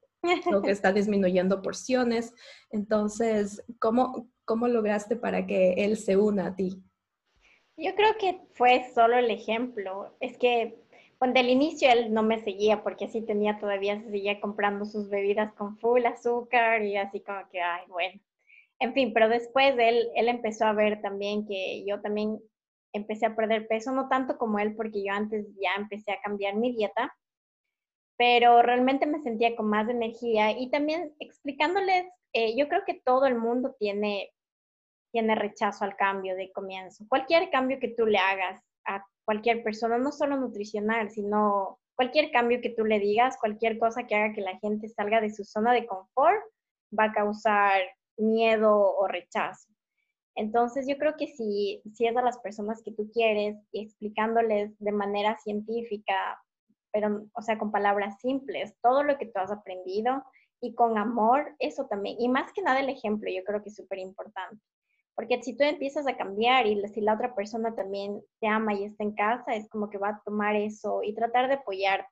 o 0.54 0.62
que 0.62 0.70
está 0.70 0.92
disminuyendo 0.92 1.62
porciones. 1.62 2.34
Entonces, 2.70 3.62
¿cómo, 3.78 4.28
¿Cómo 4.50 4.66
lograste 4.66 5.14
para 5.14 5.46
que 5.46 5.74
él 5.74 5.96
se 5.96 6.16
una 6.16 6.48
a 6.48 6.56
ti? 6.56 6.82
Yo 7.76 7.94
creo 7.94 8.16
que 8.18 8.40
fue 8.54 8.84
solo 8.92 9.16
el 9.16 9.30
ejemplo. 9.30 10.16
Es 10.18 10.36
que 10.38 10.76
cuando 11.18 11.38
al 11.38 11.48
inicio 11.48 11.88
él 11.88 12.12
no 12.12 12.24
me 12.24 12.42
seguía 12.42 12.82
porque 12.82 13.04
así 13.04 13.22
tenía 13.22 13.60
todavía, 13.60 14.00
se 14.00 14.10
seguía 14.10 14.40
comprando 14.40 14.86
sus 14.86 15.08
bebidas 15.08 15.52
con 15.52 15.78
full 15.78 16.04
azúcar 16.04 16.82
y 16.82 16.96
así 16.96 17.20
como 17.20 17.48
que, 17.48 17.60
ay, 17.60 17.84
bueno. 17.86 18.20
En 18.80 18.92
fin, 18.92 19.12
pero 19.14 19.28
después 19.28 19.72
él, 19.78 20.08
él 20.16 20.28
empezó 20.28 20.64
a 20.64 20.72
ver 20.72 21.00
también 21.00 21.46
que 21.46 21.84
yo 21.86 22.00
también 22.00 22.40
empecé 22.92 23.26
a 23.26 23.36
perder 23.36 23.68
peso, 23.68 23.92
no 23.92 24.08
tanto 24.08 24.36
como 24.36 24.58
él 24.58 24.74
porque 24.74 25.04
yo 25.04 25.12
antes 25.12 25.46
ya 25.62 25.80
empecé 25.80 26.10
a 26.10 26.20
cambiar 26.22 26.56
mi 26.56 26.74
dieta, 26.74 27.14
pero 28.20 28.60
realmente 28.60 29.06
me 29.06 29.22
sentía 29.22 29.56
con 29.56 29.70
más 29.70 29.88
energía 29.88 30.50
y 30.50 30.68
también 30.68 31.14
explicándoles, 31.20 32.04
eh, 32.34 32.54
yo 32.54 32.68
creo 32.68 32.82
que 32.84 33.00
todo 33.02 33.24
el 33.24 33.34
mundo 33.34 33.74
tiene 33.78 34.30
tiene 35.10 35.34
rechazo 35.34 35.84
al 35.84 35.96
cambio 35.96 36.36
de 36.36 36.52
comienzo. 36.52 37.06
Cualquier 37.08 37.48
cambio 37.48 37.78
que 37.80 37.88
tú 37.88 38.04
le 38.04 38.18
hagas 38.18 38.62
a 38.84 39.02
cualquier 39.24 39.62
persona, 39.62 39.96
no 39.96 40.12
solo 40.12 40.36
nutricional, 40.36 41.10
sino 41.10 41.78
cualquier 41.94 42.30
cambio 42.30 42.60
que 42.60 42.68
tú 42.68 42.84
le 42.84 42.98
digas, 42.98 43.38
cualquier 43.40 43.78
cosa 43.78 44.06
que 44.06 44.14
haga 44.14 44.34
que 44.34 44.42
la 44.42 44.58
gente 44.58 44.90
salga 44.90 45.22
de 45.22 45.32
su 45.32 45.42
zona 45.42 45.72
de 45.72 45.86
confort, 45.86 46.42
va 46.96 47.04
a 47.04 47.12
causar 47.12 47.80
miedo 48.18 48.96
o 48.98 49.08
rechazo. 49.08 49.66
Entonces 50.34 50.86
yo 50.86 50.98
creo 50.98 51.16
que 51.16 51.26
si, 51.26 51.80
si 51.94 52.06
es 52.06 52.14
a 52.14 52.22
las 52.22 52.38
personas 52.40 52.82
que 52.84 52.92
tú 52.92 53.10
quieres 53.14 53.56
y 53.72 53.82
explicándoles 53.82 54.78
de 54.78 54.92
manera 54.92 55.38
científica, 55.38 56.38
pero, 56.92 57.26
o 57.34 57.42
sea, 57.42 57.58
con 57.58 57.70
palabras 57.70 58.20
simples, 58.20 58.74
todo 58.82 59.02
lo 59.02 59.18
que 59.18 59.26
tú 59.26 59.38
has 59.38 59.50
aprendido 59.50 60.22
y 60.60 60.74
con 60.74 60.98
amor, 60.98 61.54
eso 61.58 61.86
también. 61.86 62.16
Y 62.18 62.28
más 62.28 62.52
que 62.52 62.62
nada 62.62 62.80
el 62.80 62.88
ejemplo, 62.88 63.30
yo 63.30 63.42
creo 63.44 63.62
que 63.62 63.70
es 63.70 63.76
súper 63.76 63.98
importante. 63.98 64.62
Porque 65.14 65.42
si 65.42 65.56
tú 65.56 65.64
empiezas 65.64 66.06
a 66.06 66.16
cambiar 66.16 66.66
y 66.66 66.80
si 66.88 67.00
la 67.00 67.14
otra 67.14 67.34
persona 67.34 67.74
también 67.74 68.22
te 68.40 68.48
ama 68.48 68.74
y 68.74 68.84
está 68.84 69.04
en 69.04 69.14
casa, 69.14 69.54
es 69.54 69.68
como 69.68 69.90
que 69.90 69.98
va 69.98 70.08
a 70.08 70.22
tomar 70.24 70.56
eso 70.56 71.02
y 71.02 71.14
tratar 71.14 71.48
de 71.48 71.54
apoyarte. 71.54 72.08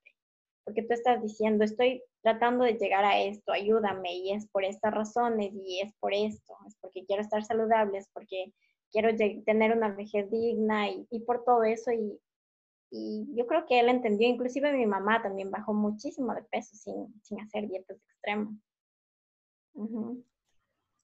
Porque 0.64 0.82
tú 0.82 0.92
estás 0.92 1.22
diciendo, 1.22 1.64
estoy 1.64 2.02
tratando 2.22 2.64
de 2.64 2.74
llegar 2.74 3.04
a 3.04 3.18
esto, 3.20 3.52
ayúdame 3.52 4.14
y 4.14 4.32
es 4.32 4.46
por 4.48 4.64
estas 4.64 4.92
razones 4.92 5.52
y 5.54 5.80
es 5.80 5.94
por 6.00 6.12
esto, 6.12 6.54
es 6.66 6.76
porque 6.80 7.06
quiero 7.06 7.22
estar 7.22 7.42
saludable, 7.42 7.96
es 7.96 8.10
porque 8.12 8.52
quiero 8.92 9.14
tener 9.44 9.74
una 9.74 9.88
vejez 9.88 10.30
digna 10.30 10.90
y, 10.90 11.20
por 11.20 11.44
todo 11.44 11.64
eso. 11.64 11.92
Y, 11.92 12.18
yo 12.90 13.46
creo 13.46 13.66
que 13.66 13.80
él 13.80 13.88
entendió, 13.88 14.28
inclusive 14.28 14.72
mi 14.72 14.86
mamá 14.86 15.22
también 15.22 15.50
bajó 15.50 15.74
muchísimo 15.74 16.34
de 16.34 16.42
peso 16.42 16.74
sin, 16.74 17.20
sin 17.22 17.40
hacer 17.40 17.68
dietas 17.68 17.98
extremas. 17.98 18.54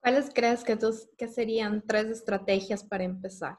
¿Cuáles 0.01 0.31
crees 0.35 0.65
que, 0.65 0.77
tus, 0.77 1.09
que 1.17 1.29
serían 1.29 1.83
tres 1.87 2.07
estrategias 2.07 2.85
para 2.85 3.05
empezar? 3.05 3.59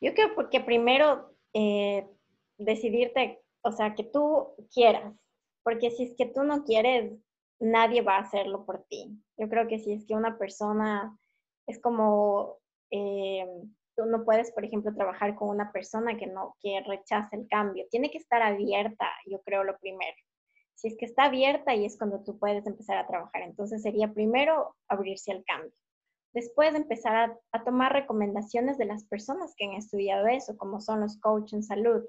Yo 0.00 0.14
creo 0.14 0.34
porque 0.34 0.60
primero 0.60 1.36
eh, 1.52 2.08
decidirte, 2.56 3.42
o 3.62 3.72
sea, 3.72 3.94
que 3.94 4.04
tú 4.04 4.54
quieras, 4.72 5.14
porque 5.62 5.90
si 5.90 6.04
es 6.04 6.14
que 6.16 6.26
tú 6.26 6.42
no 6.42 6.64
quieres, 6.64 7.12
nadie 7.58 8.02
va 8.02 8.16
a 8.16 8.22
hacerlo 8.22 8.64
por 8.64 8.84
ti. 8.84 9.10
Yo 9.36 9.48
creo 9.48 9.68
que 9.68 9.78
si 9.78 9.92
es 9.92 10.06
que 10.06 10.14
una 10.14 10.38
persona 10.38 11.16
es 11.66 11.78
como, 11.80 12.58
eh, 12.90 13.46
tú 14.00 14.08
no 14.08 14.24
puedes, 14.24 14.52
por 14.52 14.64
ejemplo, 14.64 14.94
trabajar 14.94 15.34
con 15.34 15.48
una 15.48 15.72
persona 15.72 16.16
que 16.16 16.26
no, 16.26 16.56
que 16.60 16.80
rechace 16.86 17.36
el 17.36 17.46
cambio. 17.48 17.84
Tiene 17.90 18.10
que 18.10 18.18
estar 18.18 18.42
abierta, 18.42 19.06
yo 19.26 19.40
creo, 19.42 19.64
lo 19.64 19.76
primero 19.78 20.16
si 20.80 20.88
es 20.88 20.96
que 20.96 21.04
está 21.04 21.24
abierta 21.24 21.74
y 21.74 21.84
es 21.84 21.98
cuando 21.98 22.24
tú 22.24 22.38
puedes 22.38 22.66
empezar 22.66 22.96
a 22.96 23.06
trabajar. 23.06 23.42
Entonces 23.42 23.82
sería 23.82 24.14
primero 24.14 24.74
abrirse 24.88 25.30
al 25.30 25.44
cambio. 25.44 25.72
Después 26.32 26.74
empezar 26.74 27.36
a, 27.52 27.64
tomar 27.64 27.92
recomendaciones 27.92 28.78
de 28.78 28.86
las 28.86 29.04
personas 29.04 29.52
que 29.56 29.66
han 29.66 29.74
estudiado 29.74 30.26
eso, 30.26 30.56
como 30.56 30.80
son 30.80 31.00
los 31.00 31.18
coaches 31.18 31.52
en 31.52 31.62
salud. 31.62 32.02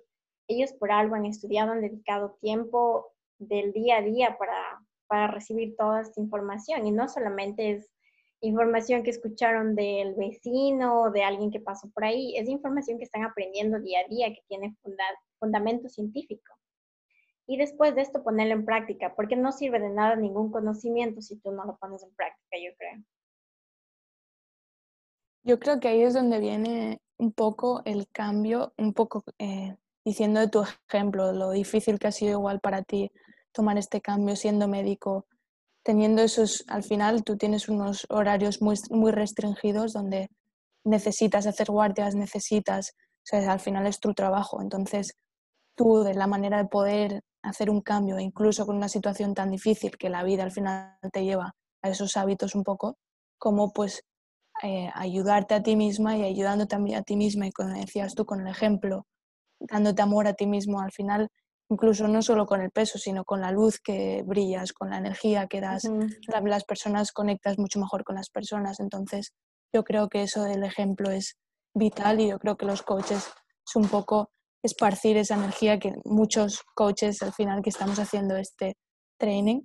Ellos 0.48 0.72
por 0.74 0.92
algo 0.92 1.16
han 1.16 1.26
estudiado, 1.26 1.74
han 1.74 1.82
dedicado 1.82 2.38
tiempo 2.40 3.12
del 3.40 3.74
día 3.74 3.98
a 3.98 4.02
día 4.02 4.38
para, 4.38 4.80
para 5.08 5.28
recibir 5.28 5.76
toda 5.76 6.02
esta 6.02 6.22
información. 6.22 6.88
Y 6.88 6.92
no 6.92 7.10
solamente 7.10 7.72
es 7.72 7.90
información 8.42 9.04
que 9.04 9.12
escucharon 9.12 9.76
del 9.76 10.16
vecino 10.16 11.12
de 11.12 11.24
alguien 11.24 11.52
que 11.52 11.60
pasó 11.60 11.90
por 11.92 12.04
ahí, 12.04 12.36
es 12.36 12.50
información 12.50 12.98
que 12.98 13.06
están 13.06 13.24
aprendiendo 13.24 13.80
día 13.80 14.00
a 14.00 14.10
día, 14.10 14.30
que 14.30 14.42
tiene 14.48 14.76
fundamento 15.40 15.90
científico 15.90 16.54
y 17.52 17.58
después 17.58 17.94
de 17.96 18.02
esto 18.02 18.24
ponerlo 18.24 18.54
en 18.54 18.64
práctica, 18.64 19.14
porque 19.14 19.36
no 19.36 19.52
sirve 19.52 19.80
de 19.80 19.90
nada 19.90 20.16
ningún 20.16 20.52
conocimiento 20.52 21.22
si 21.22 21.38
tú 21.38 21.52
no 21.52 21.66
lo 21.66 21.78
pones 21.78 22.02
en 22.02 22.14
práctica, 22.16 22.58
yo 22.58 22.72
creo. 22.78 23.04
Yo 25.44 25.60
creo 25.60 25.80
que 25.82 25.90
ahí 25.90 26.02
es 26.02 26.14
donde 26.14 26.40
viene 26.40 27.02
un 27.18 27.34
poco 27.34 27.82
el 27.84 28.08
cambio, 28.08 28.74
un 28.78 28.94
poco 28.94 29.26
eh, 29.38 29.76
diciendo 30.06 30.40
de 30.40 30.48
tu 30.48 30.64
ejemplo, 30.88 31.34
lo 31.34 31.52
difícil 31.52 32.00
que 32.00 32.08
ha 32.08 32.12
sido 32.14 32.40
igual 32.40 32.62
para 32.62 32.84
ti 32.84 33.12
tomar 33.52 33.78
este 33.78 34.00
cambio 34.00 34.38
siendo 34.38 34.70
médico, 34.70 35.26
teniendo 35.84 36.22
esos, 36.22 36.64
al 36.68 36.84
final 36.84 37.24
tú 37.24 37.38
tienes 37.38 37.70
unos 37.70 38.06
horarios 38.10 38.62
muy, 38.62 38.76
muy 38.90 39.12
restringidos 39.12 39.94
donde 39.94 40.30
necesitas 40.86 41.48
hacer 41.48 41.68
guardias, 41.72 42.16
necesitas, 42.16 42.94
o 42.98 43.24
sea, 43.24 43.52
al 43.52 43.60
final 43.60 43.88
es 43.88 44.00
tu 44.00 44.14
trabajo, 44.14 44.62
entonces 44.62 45.14
tú 45.76 46.04
de 46.04 46.14
la 46.14 46.28
manera 46.28 46.58
de 46.58 46.70
poder 46.70 47.22
hacer 47.44 47.70
un 47.70 47.82
cambio, 47.82 48.20
incluso 48.20 48.66
con 48.66 48.76
una 48.78 48.90
situación 48.90 49.34
tan 49.34 49.52
difícil 49.52 49.98
que 49.98 50.10
la 50.10 50.24
vida 50.24 50.44
al 50.44 50.52
final 50.52 50.98
te 51.12 51.24
lleva 51.24 51.54
a 51.84 51.90
esos 51.90 52.18
hábitos 52.18 52.56
un 52.56 52.64
poco, 52.64 52.98
como 53.40 53.74
pues 53.74 54.04
eh, 54.64 54.90
ayudarte 54.94 55.56
a 55.56 55.64
ti 55.64 55.76
misma 55.76 56.18
y 56.18 56.24
ayudando 56.24 56.68
también 56.68 57.00
a 57.00 57.04
ti 57.04 57.16
misma, 57.16 57.48
y 57.48 57.52
como 57.52 57.70
decías 57.74 58.14
tú, 58.14 58.26
con 58.26 58.42
el 58.42 58.48
ejemplo, 58.48 59.06
dándote 59.60 60.02
amor 60.02 60.28
a 60.28 60.34
ti 60.34 60.46
mismo 60.46 60.82
al 60.82 60.92
final, 60.92 61.30
incluso 61.72 62.06
no 62.10 62.22
solo 62.22 62.46
con 62.46 62.62
el 62.62 62.70
peso, 62.70 63.00
sino 63.00 63.24
con 63.24 63.40
la 63.40 63.52
luz 63.52 63.80
que 63.80 64.24
brillas, 64.26 64.74
con 64.74 64.90
la 64.90 64.98
energía 64.98 65.48
que 65.48 65.62
das, 65.62 65.90
las 66.28 66.66
personas 66.66 67.14
conectas 67.14 67.58
mucho 67.58 67.80
mejor 67.80 68.04
con 68.04 68.16
las 68.18 68.30
personas, 68.30 68.82
entonces 68.82 69.32
yo 69.74 69.86
creo 69.86 70.10
que 70.10 70.24
eso 70.24 70.44
del 70.44 70.64
ejemplo 70.64 71.12
es 71.12 71.38
vital 71.74 72.20
y 72.20 72.28
yo 72.28 72.40
creo 72.40 72.58
que 72.58 72.66
los 72.66 72.82
coaches 72.82 73.26
es 73.66 73.76
un 73.76 73.88
poco 73.88 74.32
esparcir 74.62 75.16
esa 75.16 75.36
energía 75.36 75.80
que 75.80 75.96
muchos 76.04 76.62
coaches 76.76 77.22
al 77.22 77.32
final 77.32 77.62
que 77.62 77.70
estamos 77.70 78.00
haciendo 78.00 78.36
este 78.36 78.76
training 79.18 79.62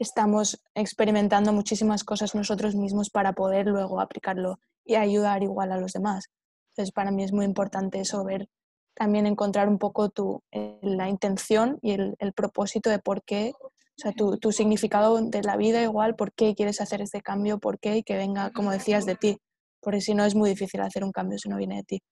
estamos 0.00 0.60
experimentando 0.74 1.52
muchísimas 1.52 2.02
cosas 2.02 2.34
nosotros 2.34 2.74
mismos 2.74 3.10
para 3.10 3.32
poder 3.32 3.66
luego 3.66 4.00
aplicarlo 4.00 4.58
y 4.84 4.96
ayudar 4.96 5.44
igual 5.44 5.70
a 5.70 5.78
los 5.78 5.92
demás. 5.92 6.24
Entonces, 6.70 6.92
para 6.92 7.12
mí 7.12 7.22
es 7.22 7.32
muy 7.32 7.44
importante 7.44 8.00
eso, 8.00 8.24
ver 8.24 8.48
también 8.94 9.26
encontrar 9.26 9.68
un 9.68 9.78
poco 9.78 10.08
tu, 10.08 10.42
la 10.82 11.08
intención 11.08 11.78
y 11.82 11.92
el, 11.92 12.14
el, 12.18 12.32
propósito 12.32 12.90
de 12.90 12.98
por 12.98 13.22
qué, 13.24 13.52
o 13.60 13.70
sea, 13.96 14.12
tu, 14.12 14.38
tu, 14.38 14.52
significado 14.52 15.20
de 15.20 15.42
la 15.42 15.56
vida 15.56 15.82
igual, 15.82 16.16
por 16.16 16.32
qué 16.32 16.54
quieres 16.54 16.80
hacer 16.80 17.00
este 17.02 17.20
cambio, 17.20 17.58
por 17.58 17.78
qué 17.78 17.98
y 17.98 18.02
que 18.02 18.16
venga, 18.16 18.50
como 18.50 18.70
decías, 18.70 19.06
de 19.06 19.16
ti. 19.16 19.38
Porque 19.80 20.00
si 20.00 20.14
no 20.14 20.24
es 20.24 20.34
muy 20.34 20.50
difícil 20.50 20.80
hacer 20.80 21.04
un 21.04 21.12
cambio 21.12 21.38
si 21.38 21.48
no 21.48 21.56
viene 21.56 21.76
de 21.76 21.84
ti. 21.84 22.02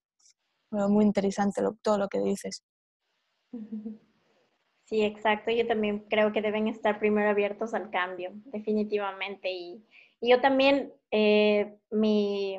Muy 0.70 1.04
interesante 1.04 1.62
lo, 1.62 1.74
todo 1.82 1.98
lo 1.98 2.08
que 2.08 2.20
dices. 2.20 2.62
Sí, 4.84 5.00
exacto. 5.00 5.50
Yo 5.50 5.66
también 5.66 6.00
creo 6.10 6.32
que 6.32 6.42
deben 6.42 6.68
estar 6.68 6.98
primero 6.98 7.30
abiertos 7.30 7.72
al 7.72 7.88
cambio, 7.88 8.32
definitivamente. 8.52 9.50
Y, 9.50 9.86
y 10.20 10.30
yo 10.30 10.42
también, 10.42 10.92
eh, 11.10 11.78
mi, 11.90 12.58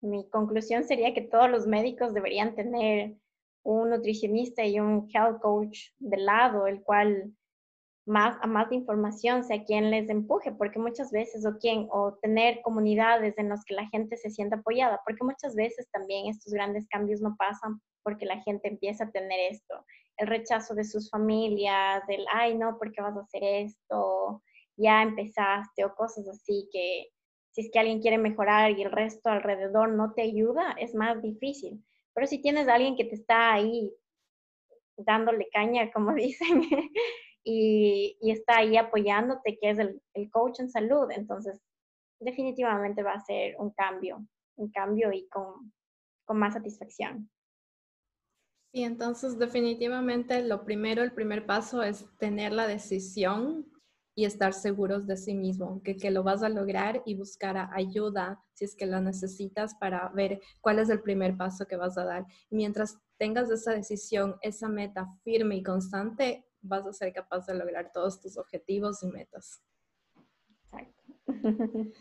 mi 0.00 0.28
conclusión 0.28 0.82
sería 0.82 1.14
que 1.14 1.20
todos 1.20 1.48
los 1.48 1.68
médicos 1.68 2.14
deberían 2.14 2.56
tener 2.56 3.14
un 3.62 3.90
nutricionista 3.90 4.64
y 4.64 4.80
un 4.80 5.08
health 5.12 5.40
coach 5.40 5.78
de 5.98 6.16
lado, 6.16 6.66
el 6.66 6.82
cual 6.82 7.32
más 8.08 8.38
a 8.40 8.46
más 8.46 8.72
información 8.72 9.44
sea 9.44 9.64
quien 9.64 9.90
les 9.90 10.08
empuje, 10.08 10.50
porque 10.52 10.78
muchas 10.78 11.12
veces 11.12 11.44
o 11.44 11.58
quien 11.58 11.88
o 11.90 12.14
tener 12.22 12.62
comunidades 12.62 13.36
en 13.36 13.50
las 13.50 13.64
que 13.66 13.74
la 13.74 13.86
gente 13.88 14.16
se 14.16 14.30
sienta 14.30 14.56
apoyada, 14.56 15.00
porque 15.04 15.24
muchas 15.24 15.54
veces 15.54 15.88
también 15.92 16.26
estos 16.26 16.52
grandes 16.52 16.88
cambios 16.88 17.20
no 17.20 17.36
pasan 17.38 17.80
porque 18.02 18.24
la 18.24 18.40
gente 18.42 18.68
empieza 18.68 19.04
a 19.04 19.10
tener 19.10 19.38
esto, 19.52 19.84
el 20.16 20.26
rechazo 20.26 20.74
de 20.74 20.84
sus 20.84 21.10
familias, 21.10 22.02
del 22.06 22.24
ay 22.32 22.56
no, 22.56 22.78
¿por 22.78 22.92
qué 22.92 23.02
vas 23.02 23.16
a 23.16 23.20
hacer 23.20 23.42
esto? 23.44 24.42
Ya 24.76 25.02
empezaste 25.02 25.84
o 25.84 25.94
cosas 25.94 26.26
así 26.28 26.66
que 26.72 27.08
si 27.52 27.60
es 27.62 27.70
que 27.70 27.78
alguien 27.78 28.00
quiere 28.00 28.16
mejorar 28.16 28.70
y 28.70 28.82
el 28.82 28.90
resto 28.90 29.28
alrededor 29.28 29.90
no 29.90 30.14
te 30.14 30.22
ayuda, 30.22 30.72
es 30.78 30.94
más 30.94 31.20
difícil. 31.20 31.84
Pero 32.18 32.26
si 32.26 32.42
tienes 32.42 32.66
a 32.66 32.74
alguien 32.74 32.96
que 32.96 33.04
te 33.04 33.14
está 33.14 33.52
ahí 33.52 33.94
dándole 34.96 35.48
caña, 35.52 35.88
como 35.92 36.12
dicen, 36.14 36.62
y, 37.44 38.18
está 38.22 38.56
ahí 38.56 38.76
apoyándote, 38.76 39.56
que 39.56 39.70
es 39.70 39.78
el, 39.78 40.02
coach 40.32 40.58
en 40.58 40.68
salud, 40.68 41.08
entonces 41.12 41.62
definitivamente 42.18 43.04
va 43.04 43.12
a 43.12 43.20
ser 43.20 43.54
un 43.60 43.70
cambio, 43.70 44.26
un 44.56 44.68
cambio 44.72 45.12
y 45.12 45.28
con, 45.28 45.72
con 46.24 46.40
más 46.40 46.54
satisfacción. 46.54 47.30
Sí, 48.72 48.82
entonces 48.82 49.38
definitivamente 49.38 50.42
lo 50.42 50.64
primero, 50.64 51.04
el 51.04 51.12
primer 51.12 51.46
paso 51.46 51.84
es 51.84 52.04
tener 52.18 52.50
la 52.52 52.66
decisión 52.66 53.70
y 54.18 54.24
estar 54.24 54.52
seguros 54.52 55.06
de 55.06 55.16
sí 55.16 55.32
mismo, 55.32 55.80
que, 55.84 55.96
que 55.96 56.10
lo 56.10 56.24
vas 56.24 56.42
a 56.42 56.48
lograr 56.48 57.04
y 57.06 57.14
buscar 57.14 57.70
ayuda 57.72 58.42
si 58.52 58.64
es 58.64 58.74
que 58.74 58.84
la 58.84 59.00
necesitas 59.00 59.76
para 59.76 60.08
ver 60.08 60.40
cuál 60.60 60.80
es 60.80 60.90
el 60.90 61.00
primer 61.00 61.36
paso 61.36 61.66
que 61.66 61.76
vas 61.76 61.96
a 61.96 62.04
dar. 62.04 62.26
mientras 62.50 62.98
tengas 63.16 63.48
esa 63.48 63.74
decisión, 63.74 64.34
esa 64.42 64.68
meta 64.68 65.06
firme 65.22 65.54
y 65.54 65.62
constante, 65.62 66.44
vas 66.60 66.84
a 66.84 66.92
ser 66.92 67.12
capaz 67.12 67.46
de 67.46 67.54
lograr 67.54 67.92
todos 67.92 68.20
tus 68.20 68.36
objetivos 68.36 69.04
y 69.04 69.06
metas. 69.06 69.62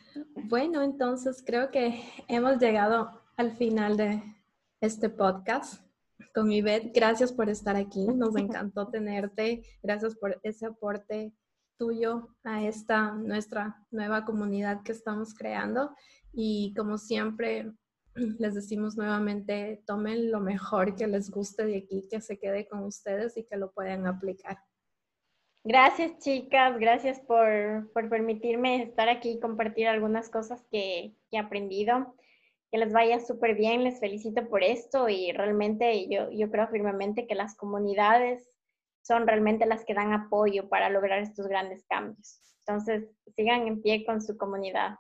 Bueno, 0.50 0.82
entonces 0.82 1.44
creo 1.46 1.70
que 1.70 2.02
hemos 2.28 2.58
llegado 2.58 3.12
al 3.36 3.52
final 3.52 3.96
de 3.96 4.24
este 4.82 5.10
podcast 5.10 5.84
con 6.34 6.52
Ivette. 6.52 6.96
Gracias 6.96 7.32
por 7.32 7.48
estar 7.48 7.76
aquí, 7.76 8.08
nos 8.08 8.36
encantó 8.38 8.88
tenerte. 8.88 9.62
Gracias 9.84 10.16
por 10.16 10.40
ese 10.42 10.66
aporte 10.66 11.36
tuyo 11.78 12.30
a 12.44 12.64
esta 12.64 13.14
nuestra 13.14 13.84
nueva 13.92 14.26
comunidad 14.26 14.84
que 14.84 14.92
estamos 14.92 15.34
creando. 15.34 15.96
Y 16.34 16.74
como 16.76 16.98
siempre, 16.98 17.72
les 18.40 18.56
decimos 18.56 18.98
nuevamente, 18.98 19.84
tomen 19.86 20.32
lo 20.32 20.40
mejor 20.40 20.96
que 20.96 21.08
les 21.08 21.30
guste 21.30 21.66
de 21.66 21.78
aquí, 21.78 22.08
que 22.10 22.22
se 22.22 22.40
quede 22.40 22.68
con 22.68 22.84
ustedes 22.84 23.38
y 23.38 23.46
que 23.46 23.58
lo 23.58 23.72
puedan 23.72 24.08
aplicar. 24.08 24.58
Gracias, 25.64 26.20
chicas. 26.20 26.80
Gracias 26.80 27.20
por, 27.20 27.92
por 27.92 28.10
permitirme 28.10 28.84
estar 28.84 29.10
aquí 29.10 29.32
y 29.32 29.40
compartir 29.40 29.88
algunas 29.88 30.30
cosas 30.30 30.66
que, 30.72 31.16
que 31.30 31.38
he 31.38 31.40
aprendido. 31.40 32.16
Que 32.72 32.78
les 32.78 32.94
vaya 32.94 33.20
súper 33.20 33.56
bien. 33.56 33.84
Les 33.84 34.00
felicito 34.00 34.48
por 34.48 34.64
esto 34.64 35.10
y 35.10 35.32
realmente 35.34 36.08
yo, 36.10 36.32
yo 36.32 36.50
creo 36.50 36.68
firmemente 36.70 37.28
que 37.28 37.36
las 37.36 37.56
comunidades 37.56 38.50
son 39.08 39.26
realmente 39.26 39.66
las 39.66 39.86
que 39.86 39.94
dan 39.94 40.12
apoyo 40.12 40.68
para 40.68 40.90
lograr 40.90 41.20
estos 41.20 41.48
grandes 41.48 41.86
cambios. 41.88 42.40
Entonces, 42.66 43.10
sigan 43.36 43.66
en 43.66 43.82
pie 43.82 44.06
con 44.06 44.22
su 44.22 44.38
comunidad. 44.38 44.96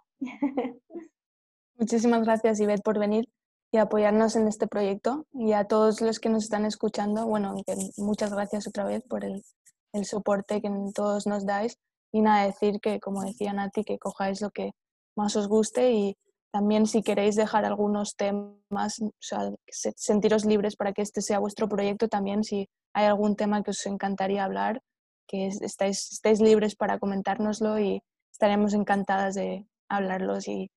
Muchísimas 1.76 2.24
gracias, 2.24 2.60
Ivette, 2.62 2.82
por 2.82 2.98
venir 2.98 3.28
y 3.72 3.78
apoyarnos 3.78 4.38
en 4.38 4.48
este 4.48 4.68
proyecto. 4.68 5.28
Y 5.34 5.52
a 5.52 5.66
todos 5.66 6.00
los 6.02 6.20
que 6.20 6.30
nos 6.30 6.46
están 6.46 6.66
escuchando, 6.66 7.28
bueno, 7.28 7.56
muchas 7.98 8.34
gracias 8.34 8.68
otra 8.68 8.86
vez 8.86 9.04
por 9.04 9.26
el, 9.26 9.44
el 9.92 10.06
soporte 10.06 10.62
que 10.62 10.72
todos 10.96 11.28
nos 11.28 11.46
dais. 11.46 11.78
Y 12.14 12.22
nada, 12.22 12.46
decir 12.46 12.80
que, 12.80 13.02
como 13.02 13.24
decía 13.24 13.52
Nati, 13.52 13.84
que 13.84 14.00
cojáis 14.00 14.42
lo 14.42 14.50
que 14.52 14.72
más 15.16 15.36
os 15.36 15.50
guste 15.50 15.92
y 15.92 16.18
también 16.52 16.86
si 16.86 17.02
queréis 17.02 17.36
dejar 17.36 17.66
algunos 17.66 18.16
temas, 18.16 19.00
o 19.02 19.12
sea, 19.20 19.52
sentiros 19.68 20.46
libres 20.46 20.76
para 20.76 20.94
que 20.94 21.02
este 21.02 21.22
sea 21.22 21.40
vuestro 21.40 21.68
proyecto, 21.68 22.08
también 22.08 22.44
si 22.44 22.70
hay 22.94 23.06
algún 23.06 23.36
tema 23.36 23.64
que 23.64 23.72
os 23.72 23.86
encantaría 23.86 24.44
hablar, 24.44 24.82
que 25.28 25.48
estáis, 25.48 26.12
estéis 26.12 26.40
libres 26.40 26.76
para 26.76 27.00
comentárnoslo 27.00 27.80
y 27.80 28.02
estaremos 28.32 28.74
encantadas 28.74 29.36
de 29.36 29.68
hablarlos 29.90 30.48
y, 30.48 30.72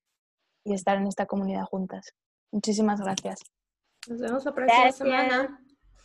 y 0.65 0.73
estar 0.73 0.97
en 0.97 1.07
esta 1.07 1.25
comunidad 1.25 1.63
juntas. 1.65 2.13
Muchísimas 2.51 2.99
gracias. 2.99 3.39
Nos 4.07 4.19
vemos 4.19 4.45
la 4.45 4.53
próxima 4.53 4.91
semana. 4.91 5.61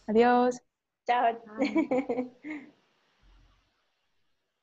Adiós. 0.07 0.61
Chao. 1.07 1.39